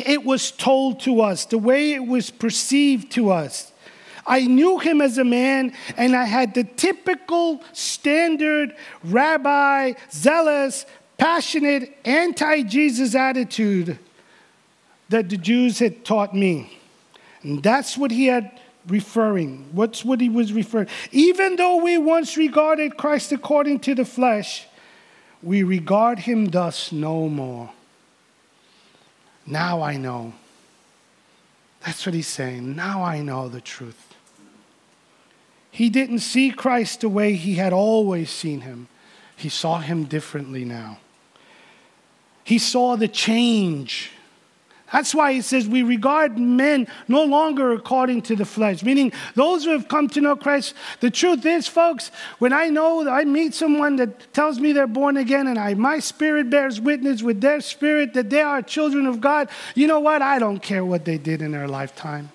it 0.06 0.24
was 0.24 0.50
told 0.50 1.00
to 1.00 1.20
us, 1.20 1.46
the 1.46 1.58
way 1.58 1.92
it 1.92 2.06
was 2.06 2.30
perceived 2.30 3.10
to 3.12 3.30
us. 3.30 3.72
I 4.24 4.46
knew 4.46 4.78
him 4.78 5.00
as 5.00 5.18
a 5.18 5.24
man, 5.24 5.72
and 5.96 6.14
I 6.14 6.24
had 6.24 6.54
the 6.54 6.62
typical 6.64 7.62
standard 7.72 8.76
rabbi, 9.02 9.94
zealous, 10.12 10.86
passionate, 11.18 11.96
anti 12.04 12.62
Jesus 12.62 13.16
attitude 13.16 13.98
that 15.08 15.28
the 15.28 15.36
Jews 15.36 15.80
had 15.80 16.04
taught 16.04 16.34
me. 16.34 16.78
And 17.42 17.62
that's 17.62 17.98
what 17.98 18.12
he 18.12 18.26
had 18.26 18.60
referring. 18.87 19.68
What's 19.72 20.05
what 20.05 20.20
he 20.20 20.28
was 20.28 20.53
referring? 20.53 20.89
Even 21.11 21.57
though 21.57 21.76
we 21.76 21.99
once 21.99 22.37
regarded 22.37 22.97
Christ 22.97 23.33
according 23.33 23.80
to 23.80 23.95
the 23.95 24.05
flesh, 24.05 24.66
we 25.43 25.62
regard 25.62 26.20
him 26.20 26.47
thus 26.47 26.93
no 26.93 27.28
more. 27.28 27.70
Now 29.47 29.83
I 29.83 29.97
know. 29.97 30.35
That's 31.85 32.07
what 32.07 32.14
he's 32.14 32.28
saying. 32.28 32.76
Now 32.76 33.03
I 33.03 33.20
know 33.20 33.49
the 33.49 33.61
truth. 33.61 34.14
He 35.70 35.89
didn't 35.89 36.20
see 36.20 36.51
Christ 36.51 37.01
the 37.01 37.09
way 37.09 37.35
he 37.35 37.55
had 37.55 37.72
always 37.72 38.30
seen 38.30 38.61
him, 38.61 38.89
he 39.35 39.49
saw 39.49 39.78
him 39.78 40.05
differently 40.05 40.64
now. 40.64 40.99
He 42.45 42.59
saw 42.59 42.97
the 42.97 43.09
change. 43.09 44.12
That's 44.93 45.14
why 45.14 45.32
he 45.32 45.40
says 45.40 45.66
we 45.66 45.82
regard 45.82 46.38
men 46.38 46.86
no 47.09 47.24
longer 47.24 47.72
according 47.72 48.22
to 48.22 48.36
the 48.36 48.45
flesh, 48.45 48.82
meaning 48.82 49.11
those 49.34 49.64
who 49.64 49.70
have 49.70 49.88
come 49.88 50.07
to 50.11 50.20
know 50.20 50.36
Christ. 50.36 50.74
The 51.01 51.11
truth 51.11 51.47
is, 51.47 51.66
folks, 51.66 52.11
when 52.38 52.53
I 52.53 52.68
know 52.68 53.03
that 53.05 53.11
I 53.11 53.24
meet 53.24 53.55
someone 53.55 53.97
that 53.97 54.32
tells 54.34 54.61
me 54.61 54.72
they're 54.72 54.86
born 54.86 55.16
again 55.16 55.47
and 55.47 55.59
I, 55.59 55.72
my 55.74 55.99
spirit 55.99 56.51
bears 56.51 56.78
witness 56.78 57.22
with 57.22 57.40
their 57.40 57.62
spirit 57.62 58.12
that 58.12 58.28
they 58.28 58.43
are 58.43 58.61
children 58.61 59.07
of 59.07 59.20
God, 59.20 59.49
you 59.74 59.86
know 59.86 60.01
what? 60.01 60.20
I 60.20 60.38
don't 60.38 60.61
care 60.61 60.84
what 60.84 61.07
they 61.07 61.16
did 61.16 61.40
in 61.40 61.53
their 61.53 61.68
lifetime. 61.68 62.30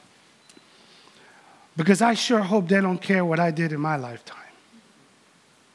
Because 1.76 2.01
I 2.01 2.16
sure 2.16 2.39
hope 2.39 2.68
they 2.68 2.82
don't 2.82 3.01
care 3.01 3.24
what 3.24 3.39
I 3.39 3.51
did 3.51 3.72
in 3.72 3.80
my 3.80 3.97
lifetime. 3.97 4.38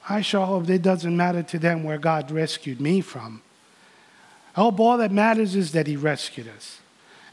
I 0.08 0.20
sure 0.20 0.44
hope 0.44 0.68
it 0.68 0.82
doesn't 0.82 1.16
matter 1.16 1.44
to 1.44 1.60
them 1.60 1.84
where 1.84 1.98
God 1.98 2.32
rescued 2.32 2.80
me 2.80 3.00
from. 3.02 3.40
I 4.56 4.60
hope 4.60 4.80
all 4.80 4.98
that 4.98 5.12
matters 5.12 5.54
is 5.54 5.72
that 5.72 5.86
He 5.86 5.96
rescued 5.96 6.48
us. 6.48 6.78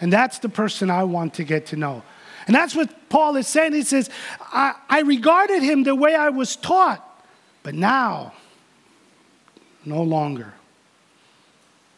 And 0.02 0.12
that's 0.14 0.40
the 0.40 0.50
person 0.50 0.90
I 0.90 1.04
want 1.04 1.34
to 1.36 1.44
get 1.44 1.68
to 1.68 1.76
know. 1.76 2.04
And 2.48 2.56
that's 2.56 2.76
what 2.76 3.10
Paul 3.10 3.36
is 3.36 3.48
saying. 3.48 3.74
He 3.74 3.84
says, 3.84 4.10
I, 4.40 4.74
I 4.90 5.02
regarded 5.02 5.62
him 5.62 5.84
the 5.84 5.94
way 5.94 6.16
I 6.16 6.30
was 6.30 6.56
taught, 6.56 7.06
but 7.62 7.76
now, 7.76 8.34
no 9.86 10.02
longer. 10.02 10.54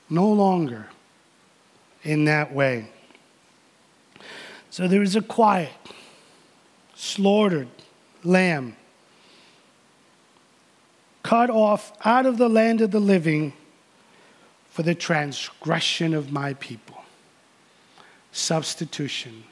No 0.09 0.29
longer 0.29 0.87
in 2.03 2.25
that 2.25 2.53
way. 2.53 2.89
So 4.71 4.87
there 4.87 5.01
is 5.01 5.15
a 5.15 5.21
quiet 5.21 5.71
slaughtered 6.95 7.67
lamb, 8.23 8.75
cut 11.23 11.49
off 11.49 11.93
out 12.03 12.25
of 12.25 12.37
the 12.37 12.49
land 12.49 12.81
of 12.81 12.91
the 12.91 12.99
living 12.99 13.53
for 14.81 14.85
the 14.85 14.95
transgression 14.95 16.15
of 16.15 16.31
my 16.31 16.55
people. 16.55 17.03
Substitution. 18.31 19.43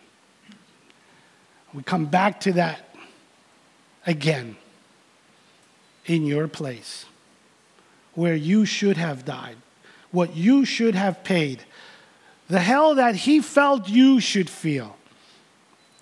We 1.71 1.84
come 1.84 2.07
back 2.07 2.39
to 2.41 2.53
that 2.53 2.95
again 4.07 4.57
in 6.07 6.25
your 6.25 6.47
place 6.47 7.05
where 8.15 8.34
you 8.34 8.65
should 8.65 8.97
have 8.97 9.23
died, 9.23 9.57
what 10.09 10.36
you 10.36 10.65
should 10.65 10.95
have 10.95 11.23
paid, 11.23 11.63
the 12.47 12.61
hell 12.61 12.95
that 12.95 13.15
he 13.15 13.39
felt 13.39 13.88
you 13.88 14.19
should 14.19 14.49
feel. 14.49 14.97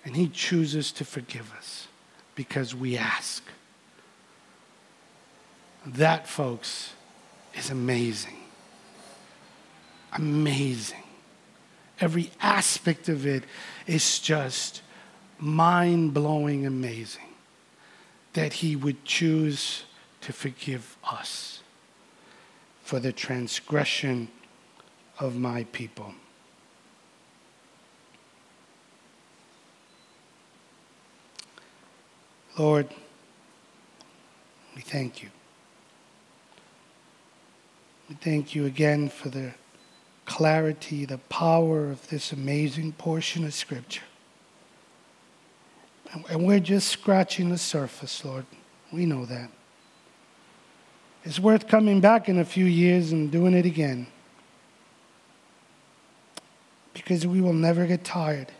And 0.06 0.16
He 0.16 0.28
chooses 0.28 0.90
to 0.92 1.04
forgive 1.04 1.52
us 1.52 1.86
because 2.34 2.74
we 2.74 2.96
ask. 2.96 3.42
That, 5.84 6.26
folks, 6.26 6.94
is 7.54 7.68
amazing. 7.68 8.37
Amazing. 10.12 11.02
Every 12.00 12.30
aspect 12.40 13.08
of 13.08 13.26
it 13.26 13.44
is 13.86 14.18
just 14.18 14.82
mind 15.38 16.14
blowing 16.14 16.66
amazing 16.66 17.22
that 18.34 18.54
He 18.54 18.76
would 18.76 19.04
choose 19.04 19.84
to 20.20 20.32
forgive 20.32 20.96
us 21.04 21.62
for 22.82 23.00
the 23.00 23.12
transgression 23.12 24.28
of 25.18 25.36
my 25.36 25.64
people. 25.64 26.14
Lord, 32.58 32.88
we 34.74 34.82
thank 34.82 35.22
you. 35.22 35.30
We 38.08 38.14
thank 38.16 38.54
you 38.54 38.66
again 38.66 39.08
for 39.08 39.28
the 39.28 39.52
clarity, 40.28 41.04
the 41.04 41.18
power 41.18 41.90
of 41.90 42.06
this 42.10 42.32
amazing 42.32 42.92
portion 42.92 43.44
of 43.44 43.54
Scripture. 43.54 44.04
And 46.30 46.46
we're 46.46 46.60
just 46.60 46.88
scratching 46.88 47.48
the 47.48 47.58
surface, 47.58 48.24
Lord. 48.24 48.46
We 48.92 49.06
know 49.06 49.24
that. 49.24 49.50
It's 51.24 51.40
worth 51.40 51.66
coming 51.66 52.00
back 52.00 52.28
in 52.28 52.38
a 52.38 52.44
few 52.44 52.66
years 52.66 53.10
and 53.10 53.30
doing 53.30 53.54
it 53.54 53.66
again. 53.66 54.06
Because 56.92 57.26
we 57.26 57.40
will 57.40 57.52
never 57.52 57.86
get 57.86 58.04
tired 58.04 58.52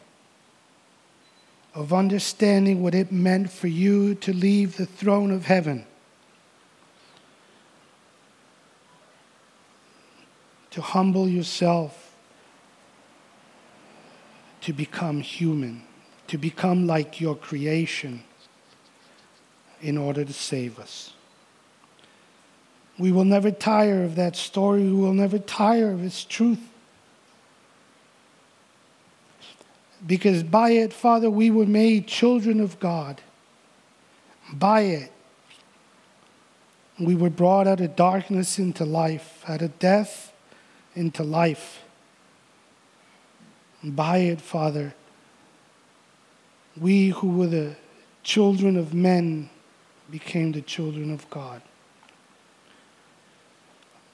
of 1.74 1.92
understanding 1.92 2.82
what 2.82 2.94
it 2.94 3.12
meant 3.12 3.50
for 3.50 3.68
you 3.68 4.14
to 4.16 4.32
leave 4.32 4.76
the 4.76 4.86
throne 4.86 5.30
of 5.30 5.44
heaven, 5.44 5.86
to 10.79 10.83
humble 10.83 11.29
yourself, 11.29 12.14
to 14.61 14.72
become 14.72 15.20
human, 15.20 15.83
to 16.29 16.39
become 16.39 16.87
like 16.87 17.20
your 17.20 17.35
creation 17.35 18.22
in 19.83 19.99
order 19.99 20.24
to 20.24 20.33
save 20.33 20.79
us. 20.79 21.14
We 22.97 23.11
will 23.11 23.24
never 23.24 23.51
tire 23.51 24.05
of 24.05 24.14
that 24.14 24.37
story. 24.37 24.85
We 24.85 24.93
will 24.93 25.14
never 25.14 25.41
tire 25.41 25.91
of 25.91 26.05
its 26.05 26.22
truth. 26.22 26.61
Because 30.07 30.45
by 30.45 30.70
it, 30.70 30.93
Father, 30.93 31.29
we 31.29 31.51
were 31.51 31.66
made 31.66 32.07
children 32.07 32.61
of 32.61 32.79
God. 32.79 33.20
By 34.53 34.83
it, 34.83 35.12
we 37.01 37.16
were 37.16 37.31
brought 37.31 37.66
out 37.66 37.81
of 37.81 37.97
darkness 37.97 38.61
into 38.61 38.85
life, 38.85 39.43
out 39.49 39.61
of 39.61 39.76
death 39.81 40.33
into 40.99 41.22
life. 41.22 41.84
By 43.82 44.18
it, 44.18 44.40
Father, 44.40 44.94
we 46.76 47.11
who 47.11 47.28
were 47.28 47.46
the 47.46 47.76
children 48.22 48.76
of 48.76 48.92
men 48.92 49.49
became 50.11 50.53
the 50.53 50.62
children 50.62 51.12
of 51.12 51.28
God. 51.30 51.62